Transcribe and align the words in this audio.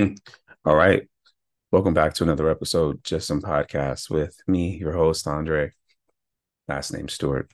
guys. 0.00 0.18
All 0.64 0.76
right. 0.76 1.08
Welcome 1.70 1.94
back 1.94 2.14
to 2.14 2.24
another 2.24 2.50
episode, 2.50 3.04
Just 3.04 3.26
Some 3.26 3.40
Podcast 3.40 4.10
with 4.10 4.36
me, 4.46 4.76
your 4.76 4.92
host, 4.92 5.26
Andre. 5.26 5.72
Last 6.68 6.92
name 6.92 7.08
Stewart. 7.08 7.50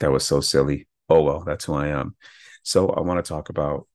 That 0.00 0.12
was 0.12 0.26
so 0.26 0.40
silly. 0.40 0.86
Oh, 1.08 1.22
well, 1.22 1.44
that's 1.44 1.64
who 1.64 1.74
I 1.74 1.88
am. 1.88 2.16
So, 2.62 2.90
I 2.90 3.00
want 3.00 3.24
to 3.24 3.28
talk 3.28 3.48
about 3.48 3.86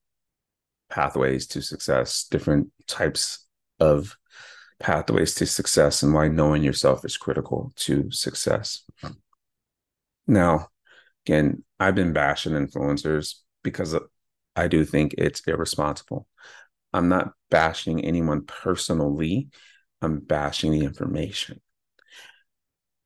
pathways 0.90 1.48
to 1.48 1.62
success, 1.62 2.26
different 2.30 2.72
types 2.88 3.46
of 3.80 4.18
pathways 4.80 5.36
to 5.36 5.46
success, 5.46 6.02
and 6.04 6.14
why 6.14 6.28
knowing 6.28 6.64
yourself 6.64 7.06
is 7.06 7.18
critical 7.18 7.72
to 7.78 8.10
success. 8.12 8.84
Now, 10.26 10.68
again, 11.26 11.64
I've 11.80 11.96
been 11.96 12.14
bashing 12.14 12.54
influencers 12.54 13.36
because 13.64 13.96
I 14.56 14.68
do 14.68 14.86
think 14.86 15.16
it's 15.18 15.42
irresponsible. 15.42 16.28
I'm 16.94 17.10
not 17.10 17.34
bashing 17.50 18.04
anyone 18.04 18.46
personally, 18.46 19.50
I'm 20.02 20.20
bashing 20.20 20.72
the 20.72 20.86
information. 20.86 21.62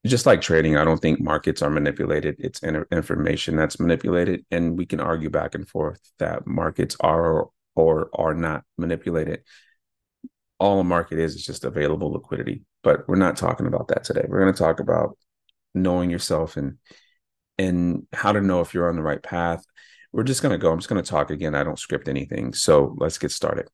Just 0.06 0.26
like 0.26 0.42
trading, 0.42 0.76
I 0.76 0.84
don't 0.84 1.02
think 1.02 1.22
markets 1.22 1.62
are 1.62 1.70
manipulated. 1.70 2.36
It's 2.40 2.62
information 2.62 3.56
that's 3.56 3.80
manipulated. 3.80 4.46
And 4.52 4.78
we 4.78 4.86
can 4.86 5.00
argue 5.00 5.30
back 5.30 5.56
and 5.56 5.68
forth 5.68 6.02
that 6.20 6.46
markets 6.46 6.98
are 7.00 7.48
or 7.76 8.09
are 8.14 8.34
not 8.34 8.64
manipulated. 8.78 9.44
All 10.59 10.81
a 10.81 10.84
market 10.84 11.20
is 11.20 11.36
is 11.36 11.45
just 11.45 11.64
available 11.64 12.11
liquidity. 12.11 12.64
But 12.84 13.08
we're 13.08 13.16
not 13.16 13.38
talking 13.38 13.66
about 13.66 13.88
that 13.89 14.04
today. 14.04 14.26
We're 14.28 14.42
going 14.42 14.54
to 14.54 14.59
talk 14.59 14.81
about 14.81 15.17
knowing 15.73 16.09
yourself 16.09 16.58
and 16.58 16.78
and 17.58 18.06
how 18.11 18.34
to 18.34 18.42
know 18.42 18.61
if 18.61 18.73
you're 18.73 18.89
on 18.89 18.95
the 18.95 19.04
right 19.04 19.22
path 19.22 19.64
we're 20.14 20.23
just 20.23 20.42
going 20.42 20.52
to 20.52 20.59
go. 20.59 20.72
I'm 20.72 20.78
just 20.78 20.89
going 20.89 21.03
to 21.03 21.09
talk 21.09 21.31
again. 21.31 21.56
I 21.56 21.64
don't 21.64 21.80
script 21.80 22.08
anything. 22.08 22.53
So 22.53 22.95
let's 22.97 23.17
get 23.17 23.31
started. 23.31 23.67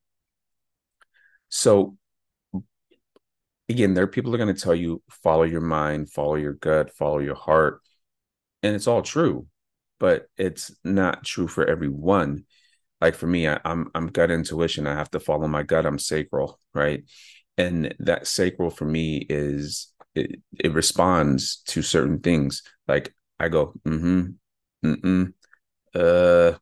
So, 1.50 1.98
again, 3.68 3.94
there 3.94 4.06
are 4.06 4.08
people 4.08 4.34
are 4.34 4.38
going 4.38 4.54
to 4.54 4.60
tell 4.60 4.74
you 4.74 5.04
follow 5.24 5.44
your 5.44 5.62
mind, 5.62 6.12
follow 6.12 6.36
your 6.36 6.54
gut, 6.54 6.92
follow 6.96 7.20
your 7.20 7.36
heart. 7.36 7.82
And 8.64 8.76
it's 8.76 8.88
all 8.88 9.02
true, 9.02 9.48
but 10.00 10.28
it's 10.38 10.74
not 10.84 11.26
true 11.26 11.48
for 11.48 11.66
everyone. 11.66 12.46
Like 13.02 13.16
for 13.16 13.28
me, 13.28 13.48
I, 13.48 13.60
I'm 13.64 13.90
I'm 13.96 14.08
gut 14.08 14.32
intuition. 14.32 14.88
I 14.88 14.96
have 14.96 15.12
to 15.12 15.20
follow 15.20 15.48
my 15.48 15.64
gut. 15.64 15.86
I'm 15.86 16.00
sacral, 16.00 16.60
right? 16.74 17.04
And 17.58 17.96
that 18.00 18.28
sacral 18.28 18.70
for 18.70 18.86
me 18.86 19.26
is 19.30 19.94
it, 20.16 20.42
it 20.60 20.74
responds 20.74 21.62
to 21.68 21.82
certain 21.82 22.20
things. 22.20 22.64
Like 22.88 23.14
I 23.40 23.48
go, 23.50 23.74
mm-hmm, 23.86 24.28
mm-mm, 24.86 25.34
uh 25.96 26.54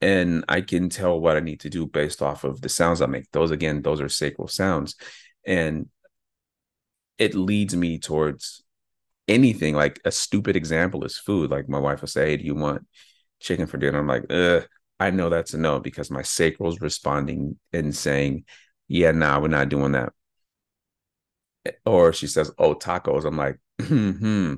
and 0.00 0.44
I 0.48 0.62
can 0.62 0.88
tell 0.90 1.20
what 1.20 1.36
I 1.36 1.40
need 1.40 1.60
to 1.60 1.70
do 1.70 1.86
based 1.86 2.22
off 2.22 2.44
of 2.44 2.60
the 2.60 2.68
sounds 2.68 3.02
I 3.02 3.06
make. 3.06 3.30
Those 3.32 3.52
again, 3.52 3.82
those 3.82 4.00
are 4.00 4.08
sacral 4.08 4.48
sounds. 4.48 4.96
And 5.46 5.88
it 7.18 7.34
leads 7.34 7.76
me 7.76 7.98
towards 7.98 8.62
anything. 9.28 9.74
Like 9.74 10.00
a 10.04 10.12
stupid 10.12 10.56
example 10.56 11.04
is 11.04 11.18
food. 11.18 11.50
Like 11.50 11.68
my 11.68 11.78
wife 11.78 12.00
will 12.00 12.08
say, 12.08 12.30
Hey, 12.30 12.36
do 12.38 12.44
you 12.44 12.54
want 12.54 12.86
chicken 13.40 13.66
for 13.66 13.78
dinner? 13.78 13.98
I'm 13.98 14.08
like, 14.08 14.26
uh, 14.30 14.62
I 15.00 15.10
know 15.10 15.28
that's 15.28 15.54
a 15.54 15.58
no 15.58 15.80
because 15.80 16.10
my 16.10 16.22
sacral's 16.22 16.80
responding 16.80 17.58
and 17.72 17.94
saying, 17.94 18.44
Yeah, 18.88 19.12
nah, 19.12 19.40
we're 19.40 19.48
not 19.48 19.68
doing 19.68 19.92
that. 19.92 20.12
Or 21.86 22.12
she 22.12 22.26
says, 22.26 22.50
Oh, 22.58 22.74
tacos. 22.74 23.24
I'm 23.24 23.36
like, 23.36 23.58
hmm. 23.80 24.54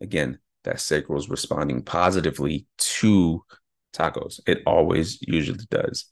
Again, 0.00 0.38
that 0.64 0.80
sacral 0.80 1.18
is 1.18 1.28
responding 1.28 1.82
positively 1.82 2.66
to 2.78 3.44
tacos. 3.92 4.40
It 4.46 4.62
always 4.66 5.18
usually 5.22 5.64
does. 5.70 6.06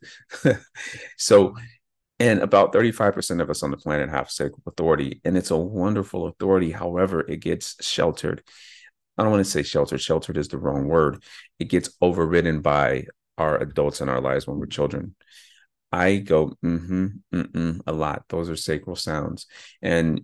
so, 1.17 1.55
and 2.19 2.41
about 2.41 2.73
35% 2.73 3.41
of 3.41 3.49
us 3.49 3.63
on 3.63 3.71
the 3.71 3.77
planet 3.77 4.11
have 4.11 4.31
sacral 4.31 4.63
authority, 4.67 5.21
and 5.25 5.37
it's 5.37 5.51
a 5.51 5.57
wonderful 5.57 6.27
authority. 6.27 6.71
However, 6.71 7.21
it 7.21 7.41
gets 7.41 7.77
sheltered. 7.85 8.43
I 9.17 9.23
don't 9.23 9.33
want 9.33 9.45
to 9.45 9.51
say 9.51 9.63
sheltered, 9.63 10.01
sheltered 10.01 10.37
is 10.37 10.49
the 10.49 10.59
wrong 10.59 10.87
word. 10.87 11.23
It 11.59 11.67
gets 11.67 11.91
overridden 12.01 12.61
by 12.61 13.05
our 13.39 13.59
adults 13.59 14.01
in 14.01 14.09
our 14.09 14.21
lives 14.21 14.47
when 14.47 14.59
we're 14.59 14.67
children. 14.67 15.15
I 15.93 16.19
go 16.19 16.57
mm-hmm, 16.65 17.07
mm-mm, 17.35 17.81
a 17.87 17.93
lot. 17.93 18.25
Those 18.29 18.49
are 18.49 18.57
sacral 18.57 18.97
sounds. 18.97 19.47
And 19.83 20.23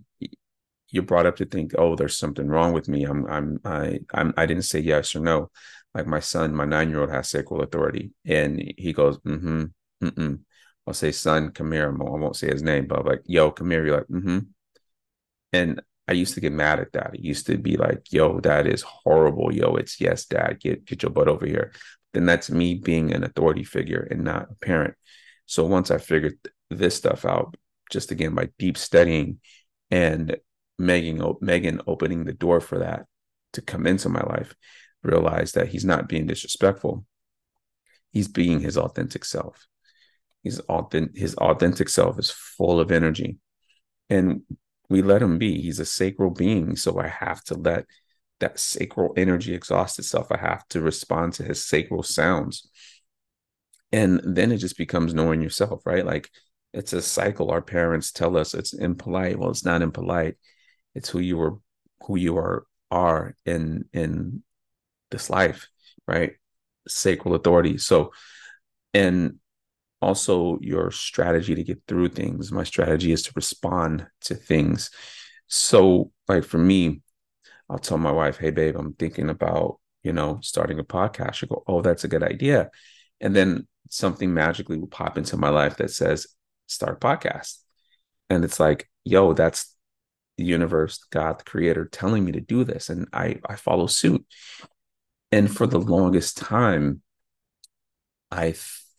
you're 0.89 1.03
brought 1.03 1.25
up 1.25 1.37
to 1.37 1.45
think, 1.45 1.73
oh, 1.77 1.95
there's 1.95 2.17
something 2.17 2.47
wrong 2.47 2.73
with 2.73 2.87
me. 2.87 3.03
I'm, 3.03 3.25
I'm, 3.27 3.59
I, 3.65 3.99
I'm, 4.13 4.33
I 4.37 4.45
didn't 4.45 4.63
say 4.63 4.79
yes 4.79 5.15
or 5.15 5.19
no. 5.19 5.51
Like 5.93 6.07
my 6.07 6.19
son, 6.19 6.53
my 6.53 6.65
nine 6.65 6.89
year 6.89 7.01
old 7.01 7.11
has 7.11 7.29
sacral 7.29 7.61
authority, 7.61 8.11
and 8.25 8.73
he 8.77 8.93
goes, 8.93 9.17
mm-hmm, 9.19 9.65
mm-mm. 10.03 10.39
I'll 10.85 10.93
say, 10.93 11.11
son, 11.11 11.51
come 11.51 11.71
here. 11.71 11.89
I 11.89 11.91
won't 11.91 12.35
say 12.35 12.47
his 12.47 12.63
name, 12.63 12.87
but 12.87 12.99
I'm 12.99 13.05
like, 13.05 13.23
yo, 13.25 13.51
come 13.51 13.71
here. 13.71 13.85
You're 13.85 13.97
like, 13.97 14.07
mm-hmm. 14.07 14.39
And 15.53 15.81
I 16.07 16.13
used 16.13 16.35
to 16.35 16.39
get 16.41 16.53
mad 16.53 16.79
at 16.79 16.93
that. 16.93 17.15
It 17.15 17.19
used 17.21 17.47
to 17.47 17.57
be 17.57 17.75
like, 17.75 18.11
yo, 18.11 18.39
that 18.41 18.67
is 18.67 18.81
horrible. 18.83 19.53
Yo, 19.53 19.75
it's 19.75 19.99
yes, 19.99 20.25
dad, 20.25 20.59
get 20.61 20.85
get 20.85 21.03
your 21.03 21.11
butt 21.11 21.27
over 21.27 21.45
here. 21.45 21.73
Then 22.13 22.25
that's 22.25 22.49
me 22.49 22.75
being 22.75 23.13
an 23.13 23.23
authority 23.23 23.63
figure 23.63 24.07
and 24.09 24.23
not 24.23 24.51
a 24.51 24.55
parent. 24.55 24.95
So 25.45 25.65
once 25.65 25.91
I 25.91 25.97
figured 25.97 26.37
this 26.69 26.95
stuff 26.95 27.25
out, 27.25 27.55
just 27.91 28.11
again 28.11 28.35
by 28.35 28.49
deep 28.57 28.77
studying 28.77 29.39
and 29.91 30.37
Megan 30.77 31.21
Megan 31.41 31.81
opening 31.87 32.25
the 32.25 32.33
door 32.33 32.61
for 32.61 32.79
that 32.79 33.05
to 33.53 33.61
come 33.61 33.87
into 33.87 34.09
my 34.09 34.21
life, 34.21 34.53
realize 35.03 35.53
that 35.53 35.69
he's 35.69 35.85
not 35.85 36.07
being 36.07 36.27
disrespectful. 36.27 37.05
He's 38.11 38.27
being 38.27 38.59
his 38.59 38.77
authentic 38.77 39.25
self. 39.25 39.67
He's 40.43 40.59
authentic, 40.61 41.17
his 41.17 41.35
authentic 41.35 41.89
self 41.89 42.19
is 42.19 42.31
full 42.31 42.79
of 42.79 42.91
energy. 42.91 43.37
And 44.09 44.41
we 44.89 45.01
let 45.01 45.21
him 45.21 45.37
be. 45.37 45.61
He's 45.61 45.79
a 45.79 45.85
sacral 45.85 46.29
being. 46.29 46.75
So 46.75 46.99
I 46.99 47.07
have 47.07 47.43
to 47.45 47.55
let 47.55 47.85
that 48.39 48.59
sacral 48.59 49.13
energy 49.17 49.53
exhaust 49.53 49.99
itself. 49.99 50.31
I 50.31 50.37
have 50.37 50.67
to 50.69 50.81
respond 50.81 51.33
to 51.33 51.43
his 51.43 51.65
sacral 51.65 52.03
sounds. 52.03 52.69
And 53.91 54.21
then 54.23 54.51
it 54.51 54.57
just 54.57 54.77
becomes 54.77 55.13
knowing 55.13 55.41
yourself, 55.41 55.85
right? 55.85 56.05
Like 56.05 56.29
it's 56.73 56.93
a 56.93 57.01
cycle. 57.01 57.51
Our 57.51 57.61
parents 57.61 58.11
tell 58.11 58.37
us 58.37 58.53
it's 58.53 58.73
impolite. 58.73 59.39
Well, 59.39 59.49
it's 59.49 59.65
not 59.65 59.81
impolite 59.81 60.35
it's 60.97 61.09
who 61.09 61.19
you 61.19 61.37
were 61.37 61.55
who 62.05 62.17
you 62.17 62.37
are 62.37 62.65
are 62.91 63.35
in 63.45 63.85
in 63.93 64.43
this 65.11 65.29
life 65.29 65.67
right? 66.07 66.33
Sacral 66.87 67.35
authority. 67.35 67.77
So 67.77 68.13
and 68.93 69.35
also 70.01 70.57
your 70.61 70.91
strategy 70.91 71.55
to 71.55 71.63
get 71.63 71.81
through 71.87 72.09
things. 72.09 72.51
My 72.51 72.63
strategy 72.63 73.11
is 73.11 73.23
to 73.23 73.31
respond 73.35 74.07
to 74.21 74.35
things. 74.35 74.89
So 75.47 76.11
like 76.27 76.43
for 76.43 76.57
me 76.57 77.01
i'll 77.69 77.77
tell 77.77 77.97
my 77.97 78.11
wife 78.11 78.37
hey 78.37 78.49
babe 78.49 78.77
i'm 78.77 78.93
thinking 78.93 79.29
about 79.29 79.77
you 80.03 80.13
know 80.13 80.39
starting 80.41 80.79
a 80.79 80.83
podcast. 80.83 81.35
She 81.35 81.47
go 81.47 81.63
oh 81.67 81.81
that's 81.81 82.03
a 82.03 82.09
good 82.09 82.23
idea. 82.23 82.69
And 83.19 83.35
then 83.35 83.67
something 83.89 84.33
magically 84.33 84.77
will 84.77 84.87
pop 84.87 85.17
into 85.17 85.37
my 85.37 85.49
life 85.49 85.77
that 85.77 85.91
says 85.91 86.27
start 86.67 86.97
a 86.97 86.99
podcast. 86.99 87.57
And 88.29 88.43
it's 88.43 88.59
like 88.59 88.89
yo 89.03 89.33
that's 89.33 89.75
the 90.37 90.43
universe, 90.43 90.99
God, 91.09 91.39
the 91.39 91.43
creator, 91.43 91.85
telling 91.85 92.23
me 92.23 92.31
to 92.33 92.41
do 92.41 92.63
this. 92.63 92.89
And 92.89 93.07
I, 93.13 93.39
I 93.47 93.55
follow 93.55 93.87
suit. 93.87 94.25
And 95.31 95.53
for 95.53 95.67
the 95.67 95.79
longest 95.79 96.37
time, 96.37 97.01
I 98.31 98.55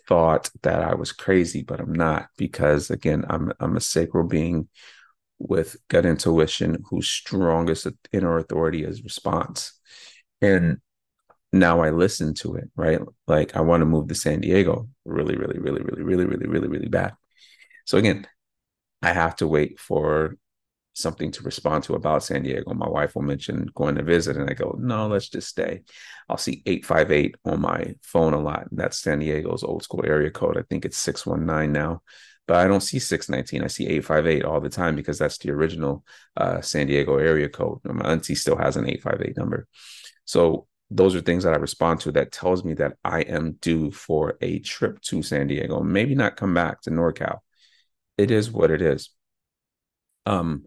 thought 0.09 0.51
that 0.63 0.83
I 0.83 0.95
was 0.95 1.13
crazy, 1.13 1.63
but 1.63 1.81
I'm 1.81 1.93
not 1.93 2.29
because 2.37 2.91
again, 2.91 3.25
I'm 3.29 3.53
I'm 3.61 3.77
a 3.77 3.81
sacral 3.81 4.27
being 4.27 4.69
with 5.39 5.77
gut 5.89 6.05
intuition 6.07 6.83
whose 6.91 7.09
strongest 7.09 7.87
inner 8.13 8.39
authority 8.39 8.85
is 8.85 9.05
response. 9.05 9.73
And 10.41 10.79
now 11.53 11.81
I 11.81 11.91
listen 11.91 12.35
to 12.35 12.57
it, 12.57 12.71
right? 12.77 13.01
Like 13.27 13.57
I 13.57 13.61
want 13.61 13.83
to 13.83 13.87
move 13.87 14.09
to 14.09 14.15
San 14.15 14.41
Diego 14.41 14.89
really, 15.05 15.37
really, 15.37 15.59
really, 15.59 15.83
really, 15.83 16.03
really, 16.03 16.27
really, 16.27 16.47
really, 16.47 16.69
really 16.69 16.89
bad. 16.89 17.15
So 17.85 17.99
again, 17.99 18.27
I 19.03 19.13
have 19.13 19.37
to 19.37 19.47
wait 19.47 19.79
for 19.79 20.37
something 20.99 21.31
to 21.33 21.43
respond 21.43 21.85
to 21.85 21.95
about 21.95 22.25
San 22.25 22.43
Diego. 22.43 22.75
My 22.75 22.89
wife 22.89 23.15
will 23.15 23.23
mention 23.23 23.71
going 23.75 23.95
to 23.95 24.03
visit, 24.03 24.37
and 24.37 24.49
I 24.51 24.55
go, 24.55 24.77
no, 24.79 25.07
let's 25.07 25.29
just 25.29 25.49
stay. 25.49 25.83
I'll 26.29 26.37
see 26.37 26.63
858 26.67 27.37
on 27.45 27.61
my 27.61 27.95
phone 28.03 28.35
a 28.35 28.41
lot. 28.41 28.69
and 28.71 28.79
That's 28.79 28.99
San 29.01 29.21
Diego's 29.21 29.63
old 29.63 29.83
school 29.83 30.05
area 30.05 30.31
code. 30.31 30.59
I 30.59 30.63
think 30.69 30.85
it's 30.85 30.99
619 30.99 31.73
now, 31.73 32.03
but 32.47 32.57
I 32.59 32.67
don't 32.67 32.83
see 32.83 32.99
619. 32.99 33.63
I 33.63 33.69
see 33.69 33.87
858 33.87 34.45
all 34.45 34.61
the 34.61 34.69
time 34.69 34.97
because 34.97 35.19
that's 35.19 35.39
the 35.39 35.51
original 35.51 36.05
uh, 36.37 36.61
San 36.61 36.87
Diego 36.87 37.17
area 37.19 37.49
code. 37.49 37.79
My 37.85 38.11
auntie 38.11 38.35
still 38.35 38.57
has 38.57 38.77
an 38.77 38.89
858 38.89 39.37
number. 39.37 39.67
So 40.25 40.67
those 40.91 41.15
are 41.15 41.21
things 41.21 41.45
that 41.45 41.53
I 41.53 41.59
respond 41.59 42.01
to 42.01 42.13
that 42.13 42.33
tells 42.33 42.65
me 42.65 42.75
that 42.75 42.97
I 43.05 43.21
am 43.21 43.53
due 43.61 43.91
for 43.91 44.39
a 44.41 44.59
trip 44.61 45.01
to 45.03 45.23
San 45.23 45.47
Diego. 45.47 45.83
Maybe 45.83 46.15
not 46.15 46.37
come 46.37 46.55
back 46.55 46.81
to 46.83 46.91
NorCal. 46.91 47.39
It 48.17 48.31
is 48.31 48.51
what 48.51 48.71
it 48.71 48.83
is. 48.83 49.11
Um, 50.27 50.65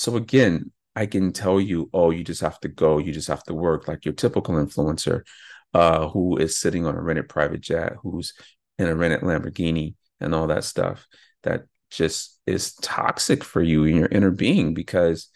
so 0.00 0.16
again, 0.16 0.72
I 0.96 1.04
can 1.04 1.30
tell 1.30 1.60
you, 1.60 1.90
oh, 1.92 2.10
you 2.10 2.24
just 2.24 2.40
have 2.40 2.58
to 2.60 2.68
go, 2.68 2.96
you 2.96 3.12
just 3.12 3.28
have 3.28 3.42
to 3.44 3.54
work 3.54 3.86
like 3.86 4.06
your 4.06 4.14
typical 4.14 4.54
influencer 4.54 5.26
uh, 5.74 6.08
who 6.08 6.38
is 6.38 6.56
sitting 6.56 6.86
on 6.86 6.94
a 6.94 7.02
rented 7.02 7.28
private 7.28 7.60
jet, 7.60 7.92
who's 8.02 8.32
in 8.78 8.88
a 8.88 8.94
rented 8.94 9.20
Lamborghini, 9.20 9.96
and 10.18 10.34
all 10.34 10.46
that 10.46 10.64
stuff 10.64 11.06
that 11.42 11.64
just 11.90 12.40
is 12.46 12.72
toxic 12.76 13.44
for 13.44 13.60
you 13.60 13.84
and 13.84 13.94
your 13.94 14.08
inner 14.08 14.30
being 14.30 14.72
because 14.72 15.28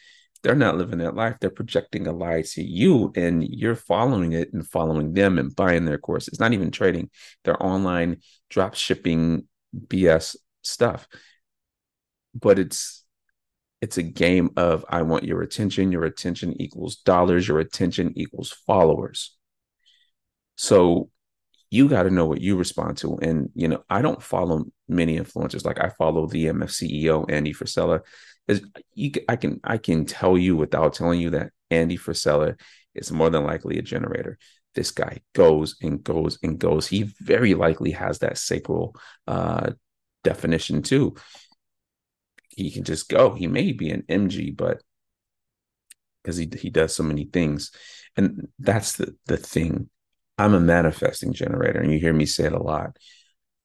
they're 0.43 0.55
not 0.55 0.78
living 0.78 1.00
that 1.00 1.14
life. 1.14 1.37
They're 1.40 1.50
projecting 1.50 2.06
a 2.06 2.12
lie 2.12 2.43
to 2.52 2.62
you 2.62 3.12
and 3.14 3.46
you're 3.46 3.76
following 3.76 4.32
it 4.32 4.55
and 4.55 4.66
following 4.66 5.12
them 5.12 5.38
and 5.38 5.55
buying 5.55 5.84
their 5.84 5.99
course. 5.99 6.26
It's 6.26 6.40
not 6.40 6.55
even 6.55 6.70
trading, 6.70 7.11
they're 7.44 7.62
online 7.62 8.22
drop 8.49 8.76
shipping 8.76 9.46
BS 9.76 10.37
stuff. 10.62 11.06
But 12.34 12.58
it's 12.58 13.04
it's 13.85 13.99
a 13.99 14.03
game 14.03 14.49
of 14.57 14.83
I 14.89 15.03
want 15.03 15.25
your 15.25 15.43
attention. 15.43 15.93
Your 15.93 16.05
attention 16.05 16.59
equals 16.59 16.97
dollars. 16.97 17.47
Your 17.47 17.59
attention 17.59 18.15
equals 18.17 18.51
followers. 18.67 19.37
So 20.57 21.11
you 21.71 21.91
got 21.91 22.05
to 22.05 22.11
know 22.11 22.25
what 22.25 22.41
you 22.41 22.57
respond 22.57 22.97
to. 22.99 23.19
And, 23.19 23.51
you 23.55 23.69
know, 23.69 23.85
I 23.91 24.01
don't 24.01 24.23
follow 24.23 24.65
many 24.89 25.19
influencers. 25.19 25.67
Like 25.67 25.79
I 25.79 25.91
follow 25.91 26.27
the 26.27 26.47
MF 26.47 26.71
CEO, 26.71 27.31
Andy 27.31 27.53
Frisella. 27.53 28.01
Is 28.49 28.63
I 29.29 29.37
can 29.37 29.61
I 29.63 29.77
can 29.77 30.07
tell 30.07 30.39
you 30.39 30.57
without 30.57 30.95
telling 30.95 31.21
you 31.21 31.31
that 31.31 31.51
Andy 31.71 31.99
Frisella 31.99 32.59
is 32.95 33.13
more 33.13 33.29
than 33.29 33.45
likely 33.45 33.79
a 33.79 33.83
generator. 33.83 34.39
This 34.75 34.93
guy 34.93 35.21
goes 35.35 35.77
and 35.83 36.03
goes 36.03 36.39
and 36.43 36.59
goes. 36.59 36.87
He 36.87 37.03
very 37.21 37.53
likely 37.53 37.91
has 37.91 38.21
that 38.21 38.39
sacral 38.39 38.97
uh, 39.27 39.73
definition 40.23 40.83
too. 40.83 41.17
He 42.56 42.71
can 42.71 42.85
just 42.85 43.09
go. 43.09 43.35
He 43.35 43.47
may 43.47 43.73
be 43.73 43.91
an 43.91 44.05
MG, 44.09 44.56
but 44.56 44.83
because 46.23 46.37
he 46.37 46.51
he 46.59 46.71
does 46.71 46.95
so 46.95 47.03
many 47.03 47.25
things, 47.25 47.71
and 48.17 48.49
that's 48.59 48.95
the 48.95 49.15
the 49.27 49.37
thing. 49.37 49.89
I'm 50.37 50.55
a 50.55 50.61
manifesting 50.61 51.33
generator, 51.33 51.81
and 51.81 51.93
you 51.93 51.99
hear 51.99 52.12
me 52.12 52.27
say 52.27 52.45
it 52.45 52.53
a 52.53 52.62
lot. 52.62 52.97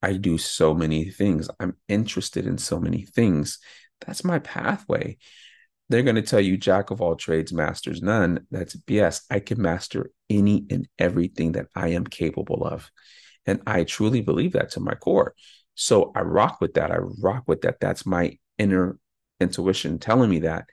I 0.02 0.14
do 0.14 0.38
so 0.38 0.74
many 0.74 1.10
things. 1.10 1.50
I'm 1.60 1.76
interested 1.88 2.46
in 2.46 2.58
so 2.58 2.80
many 2.80 3.04
things. 3.06 3.60
That's 4.06 4.24
my 4.24 4.40
pathway. 4.40 5.18
They're 5.90 6.04
going 6.04 6.16
to 6.16 6.22
tell 6.22 6.40
you, 6.40 6.56
jack 6.56 6.92
of 6.92 7.02
all 7.02 7.16
trades, 7.16 7.52
masters 7.52 8.02
none. 8.02 8.46
That's 8.52 8.76
BS. 8.76 9.24
I 9.30 9.40
can 9.40 9.62
master 9.62 10.12
any 10.30 10.66
and 10.70 10.88
everything 11.00 11.54
that 11.54 11.68
I 11.76 11.90
am 11.90 12.06
capable 12.06 12.64
of. 12.64 12.90
And 13.46 13.62
I 13.66 13.84
truly 13.84 14.22
believe 14.22 14.54
that 14.54 14.72
to 14.72 14.80
my 14.80 14.94
core. 14.94 15.34
So 15.82 16.12
I 16.14 16.22
rock 16.24 16.60
with 16.60 16.74
that. 16.74 16.92
I 16.92 16.98
rock 16.98 17.44
with 17.48 17.62
that. 17.62 17.80
That's 17.80 18.06
my 18.06 18.38
inner 18.58 19.00
intuition 19.40 19.98
telling 19.98 20.30
me 20.30 20.40
that. 20.40 20.66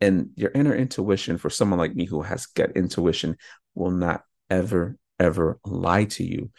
And 0.00 0.30
your 0.34 0.50
inner 0.52 0.74
intuition 0.74 1.38
for 1.38 1.48
someone 1.48 1.78
like 1.78 1.94
me 1.94 2.06
who 2.06 2.22
has 2.22 2.46
gut 2.46 2.72
intuition 2.74 3.36
will 3.76 3.92
not 3.92 4.24
ever, 4.50 4.96
ever 5.20 5.60
lie 5.64 6.06
to 6.06 6.24
you. 6.24 6.50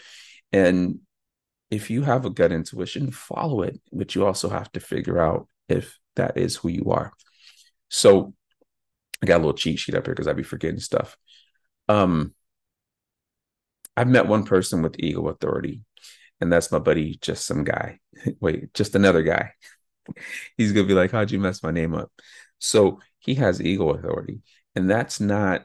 And 0.53 0.99
if 1.69 1.89
you 1.89 2.03
have 2.03 2.23
a 2.23 2.29
gut 2.29 2.53
intuition, 2.53 3.11
follow 3.11 3.63
it, 3.63 3.81
but 3.91 4.15
you 4.15 4.25
also 4.25 4.47
have 4.47 4.71
to 4.71 4.79
figure 4.79 5.19
out 5.19 5.49
if 5.67 5.99
that 6.15 6.37
is 6.37 6.55
who 6.55 6.69
you 6.69 6.91
are. 6.91 7.11
So 7.89 8.33
I 9.21 9.25
got 9.25 9.35
a 9.35 9.43
little 9.43 9.55
cheat 9.55 9.79
sheet 9.79 9.95
up 9.95 10.05
here 10.05 10.15
because 10.15 10.29
I'd 10.29 10.37
be 10.37 10.43
forgetting 10.43 10.79
stuff. 10.79 11.17
Um, 11.89 12.33
I've 13.97 14.07
met 14.07 14.27
one 14.27 14.45
person 14.45 14.81
with 14.81 14.95
ego 14.99 15.27
authority, 15.27 15.81
and 16.43 16.51
that's 16.51 16.71
my 16.71 16.79
buddy, 16.79 17.17
just 17.21 17.45
some 17.45 17.63
guy. 17.63 17.99
Wait, 18.39 18.73
just 18.73 18.95
another 18.95 19.23
guy. 19.23 19.51
He's 20.57 20.71
gonna 20.71 20.87
be 20.87 20.93
like, 20.93 21.11
How'd 21.11 21.31
you 21.31 21.39
mess 21.39 21.63
my 21.63 21.71
name 21.71 21.95
up? 21.95 22.11
So 22.59 22.99
he 23.19 23.35
has 23.35 23.61
ego 23.61 23.89
authority, 23.89 24.41
and 24.75 24.89
that's 24.89 25.19
not, 25.19 25.63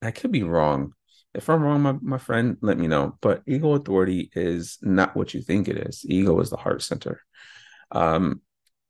I 0.00 0.10
could 0.10 0.32
be 0.32 0.42
wrong, 0.42 0.94
if 1.34 1.48
I'm 1.48 1.62
wrong, 1.62 1.80
my, 1.80 1.92
my 2.00 2.18
friend, 2.18 2.56
let 2.60 2.78
me 2.78 2.88
know. 2.88 3.16
But 3.20 3.42
ego 3.46 3.74
authority 3.74 4.30
is 4.34 4.78
not 4.82 5.14
what 5.14 5.32
you 5.32 5.42
think 5.42 5.68
it 5.68 5.76
is. 5.76 6.04
Ego 6.08 6.40
is 6.40 6.50
the 6.50 6.56
heart 6.56 6.82
center. 6.82 7.20
Um, 7.92 8.42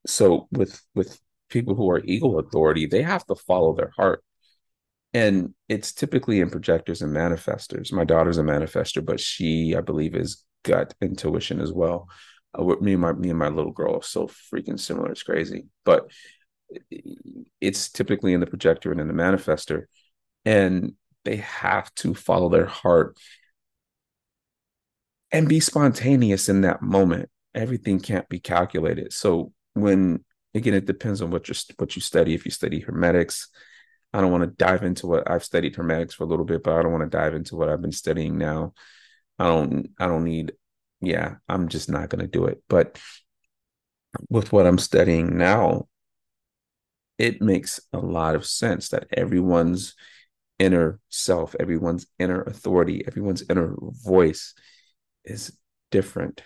so 0.07 0.49
with 0.51 0.81
with 0.95 1.19
people 1.51 1.75
who 1.75 1.91
are 1.91 2.01
ego 2.05 2.39
authority, 2.39 2.87
they 2.87 3.03
have 3.03 3.27
to 3.27 3.35
follow 3.35 3.75
their 3.75 3.93
heart. 3.97 4.23
And 5.13 5.55
it's 5.69 5.93
typically 5.93 6.41
in 6.41 6.51
projectors 6.51 7.03
and 7.03 7.15
manifestors. 7.15 7.93
My 7.93 8.05
daughter's 8.05 8.39
a 8.39 8.43
manifester, 8.43 9.05
but 9.05 9.19
she, 9.19 9.75
I 9.77 9.81
believe, 9.81 10.15
is 10.15 10.45
gut 10.63 10.95
intuition 11.01 11.61
as 11.61 11.73
well. 11.73 12.09
Uh, 12.59 12.65
with 12.65 12.81
me 12.81 12.93
and 12.93 13.03
my 13.03 13.13
me 13.13 13.31
and 13.31 13.39
my 13.39 13.49
little 13.49 13.73
girl 13.73 13.97
are 13.97 14.03
so 14.03 14.27
freaking 14.27 14.79
similar. 14.79 15.11
It's 15.11 15.23
crazy. 15.23 15.67
But 15.85 16.11
it's 17.61 17.91
typically 17.91 18.33
in 18.33 18.41
the 18.41 18.47
projector 18.47 18.93
and 18.93 19.01
in 19.01 19.09
the 19.09 19.15
manifester. 19.15 19.85
And 20.45 20.95
they 21.25 21.37
have 21.37 21.95
to 21.97 22.15
follow 22.15 22.49
their 22.49 22.67
heart 22.67 23.19
and 25.33 25.49
be 25.49 25.61
spontaneous 25.61 26.49
in 26.49 26.63
that 26.63 26.83
moment. 26.83 27.29
Everything 27.55 28.01
can't 28.01 28.29
be 28.29 28.41
calculated. 28.41 29.13
So 29.13 29.53
when 29.75 30.25
again, 30.55 30.75
it 30.75 30.87
depends 30.87 31.23
on 31.23 31.31
what 31.31 31.49
you 31.49 31.55
what 31.77 31.95
you 31.97 32.03
study. 32.03 32.35
If 32.35 32.45
you 32.45 32.51
study 32.51 32.81
hermetics, 32.81 33.49
I 34.13 34.21
don't 34.21 34.33
want 34.33 34.45
to 34.45 34.65
dive 34.65 34.83
into 34.83 35.07
what 35.07 35.31
I've 35.31 35.45
studied 35.45 35.77
hermetics 35.77 36.15
for 36.15 36.25
a 36.25 36.27
little 36.27 36.45
bit, 36.45 36.63
but 36.63 36.75
I 36.75 36.83
don't 36.83 36.93
want 36.93 37.11
to 37.11 37.17
dive 37.17 37.35
into 37.35 37.57
what 37.57 37.69
I've 37.69 37.83
been 37.83 37.93
studying 37.93 38.39
now. 38.39 38.75
I 39.41 39.45
don't 39.45 39.91
I 39.99 40.07
don't 40.07 40.25
need 40.25 40.53
yeah, 41.01 41.37
I'm 41.49 41.69
just 41.69 41.89
not 41.89 42.11
going 42.11 42.21
to 42.21 42.31
do 42.31 42.45
it. 42.45 42.63
But 42.69 43.01
with 44.29 44.53
what 44.53 44.67
I'm 44.67 44.79
studying 44.79 45.39
now, 45.39 45.89
it 47.19 47.41
makes 47.41 47.81
a 47.93 47.99
lot 47.99 48.35
of 48.35 48.47
sense 48.47 48.91
that 48.91 49.07
everyone's 49.13 49.95
inner 50.59 51.01
self, 51.09 51.57
everyone's 51.59 52.07
inner 52.19 52.43
authority, 52.43 53.03
everyone's 53.07 53.43
inner 53.49 53.75
voice 53.81 54.55
is 55.25 55.57
different 55.91 56.43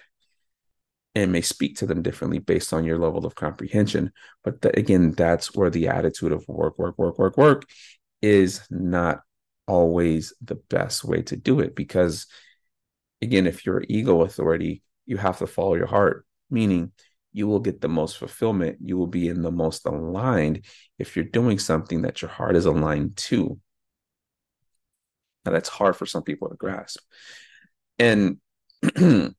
and 1.16 1.32
may 1.32 1.40
speak 1.40 1.76
to 1.76 1.86
them 1.86 2.02
differently 2.02 2.38
based 2.38 2.72
on 2.72 2.84
your 2.84 2.98
level 2.98 3.26
of 3.26 3.34
comprehension. 3.34 4.12
But 4.42 4.60
the, 4.62 4.76
again, 4.78 5.12
that's 5.12 5.54
where 5.54 5.70
the 5.70 5.88
attitude 5.88 6.32
of 6.32 6.46
work, 6.48 6.78
work, 6.78 6.98
work, 6.98 7.18
work, 7.18 7.36
work 7.36 7.64
is 8.22 8.64
not 8.70 9.20
always 9.66 10.32
the 10.42 10.56
best 10.56 11.04
way 11.04 11.22
to 11.22 11.36
do 11.36 11.60
it. 11.60 11.74
Because 11.74 12.26
again, 13.22 13.46
if 13.46 13.64
you're 13.64 13.84
ego 13.88 14.22
authority, 14.22 14.82
you 15.06 15.16
have 15.16 15.38
to 15.38 15.46
follow 15.46 15.74
your 15.74 15.86
heart, 15.86 16.26
meaning 16.50 16.92
you 17.32 17.48
will 17.48 17.60
get 17.60 17.80
the 17.80 17.88
most 17.88 18.16
fulfillment. 18.16 18.78
You 18.80 18.96
will 18.96 19.08
be 19.08 19.28
in 19.28 19.42
the 19.42 19.50
most 19.50 19.86
aligned 19.86 20.64
if 20.98 21.16
you're 21.16 21.24
doing 21.24 21.58
something 21.58 22.02
that 22.02 22.22
your 22.22 22.30
heart 22.30 22.56
is 22.56 22.64
aligned 22.64 23.16
to. 23.16 23.58
Now 25.44 25.52
that's 25.52 25.68
hard 25.68 25.96
for 25.96 26.06
some 26.06 26.22
people 26.22 26.48
to 26.48 26.54
grasp. 26.54 27.00
And 27.98 28.38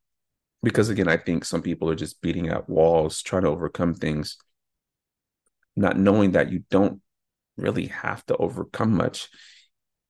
because 0.63 0.89
again, 0.89 1.07
I 1.07 1.17
think 1.17 1.45
some 1.45 1.61
people 1.61 1.89
are 1.89 1.95
just 1.95 2.21
beating 2.21 2.49
out 2.49 2.69
walls, 2.69 3.21
trying 3.21 3.43
to 3.43 3.49
overcome 3.49 3.93
things, 3.93 4.37
not 5.75 5.97
knowing 5.97 6.31
that 6.31 6.51
you 6.51 6.63
don't 6.69 7.01
really 7.57 7.87
have 7.87 8.25
to 8.25 8.37
overcome 8.37 8.93
much. 8.95 9.29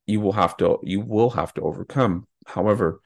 You 0.08 0.20
will 0.20 0.34
have 0.34 0.58
to 0.58 0.80
you 0.84 1.02
will 1.02 1.30
have 1.32 1.54
to 1.56 1.62
overcome. 1.62 2.28
However, 2.46 3.02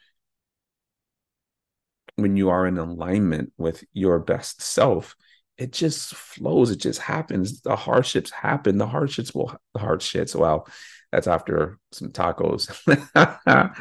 when 2.22 2.38
you 2.38 2.50
are 2.50 2.66
in 2.68 2.78
alignment 2.78 3.54
with 3.58 3.84
your 3.94 4.20
best 4.20 4.62
self, 4.62 5.16
it 5.58 5.74
just 5.74 6.16
flows. 6.16 6.72
It 6.72 6.78
just 6.78 7.02
happens. 7.02 7.62
The 7.62 7.76
hardships 7.76 8.32
happen. 8.32 8.78
The 8.78 8.88
hardships 8.88 9.34
will 9.34 9.56
the 9.74 9.80
hardships. 9.80 10.34
Well, 10.34 10.68
that's 11.12 11.28
after 11.28 11.78
some 11.92 12.12
tacos. 12.12 12.70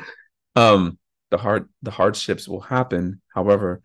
um, 0.56 0.98
the 1.30 1.38
hard 1.38 1.68
the 1.82 1.90
hardships 1.90 2.48
will 2.48 2.60
happen. 2.60 3.20
However, 3.32 3.82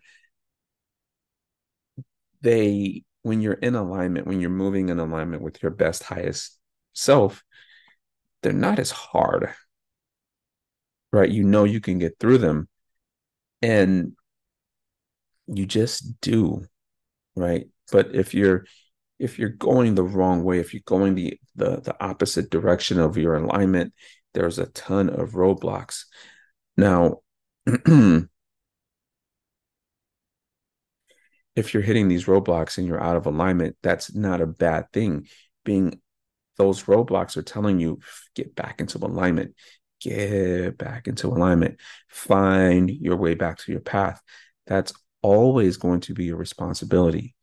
they 2.40 3.04
when 3.22 3.40
you're 3.40 3.54
in 3.54 3.74
alignment, 3.74 4.26
when 4.26 4.40
you're 4.40 4.50
moving 4.50 4.88
in 4.88 4.98
alignment 4.98 5.42
with 5.42 5.62
your 5.62 5.70
best, 5.70 6.02
highest 6.02 6.58
self, 6.92 7.42
they're 8.42 8.52
not 8.52 8.78
as 8.78 8.90
hard. 8.90 9.54
Right? 11.12 11.30
You 11.30 11.44
know 11.44 11.64
you 11.64 11.80
can 11.80 11.98
get 11.98 12.18
through 12.18 12.38
them. 12.38 12.68
And 13.62 14.14
you 15.46 15.66
just 15.66 16.20
do. 16.20 16.64
Right. 17.36 17.66
But 17.92 18.14
if 18.14 18.34
you're 18.34 18.64
if 19.18 19.38
you're 19.38 19.48
going 19.48 19.94
the 19.94 20.02
wrong 20.02 20.44
way, 20.44 20.58
if 20.58 20.74
you're 20.74 20.82
going 20.86 21.14
the 21.14 21.38
the, 21.56 21.80
the 21.80 21.96
opposite 22.04 22.50
direction 22.50 22.98
of 22.98 23.16
your 23.16 23.36
alignment, 23.36 23.92
there's 24.34 24.58
a 24.58 24.66
ton 24.66 25.08
of 25.08 25.32
roadblocks. 25.32 26.04
Now, 26.76 27.20
if 27.66 28.28
you're 31.72 31.82
hitting 31.82 32.08
these 32.08 32.24
roadblocks 32.24 32.78
and 32.78 32.86
you're 32.86 33.02
out 33.02 33.16
of 33.16 33.26
alignment, 33.26 33.76
that's 33.82 34.14
not 34.14 34.40
a 34.40 34.46
bad 34.46 34.90
thing. 34.92 35.28
Being 35.64 36.00
those 36.56 36.84
roadblocks 36.84 37.36
are 37.36 37.42
telling 37.42 37.78
you 37.80 38.00
get 38.34 38.54
back 38.54 38.80
into 38.80 38.98
alignment, 38.98 39.54
get 40.00 40.76
back 40.76 41.06
into 41.06 41.28
alignment, 41.28 41.80
find 42.08 42.90
your 42.90 43.16
way 43.16 43.34
back 43.34 43.58
to 43.58 43.72
your 43.72 43.80
path. 43.80 44.20
That's 44.66 44.92
always 45.24 45.78
going 45.78 46.00
to 46.00 46.14
be 46.14 46.26
your 46.26 46.36
responsibility 46.36 47.34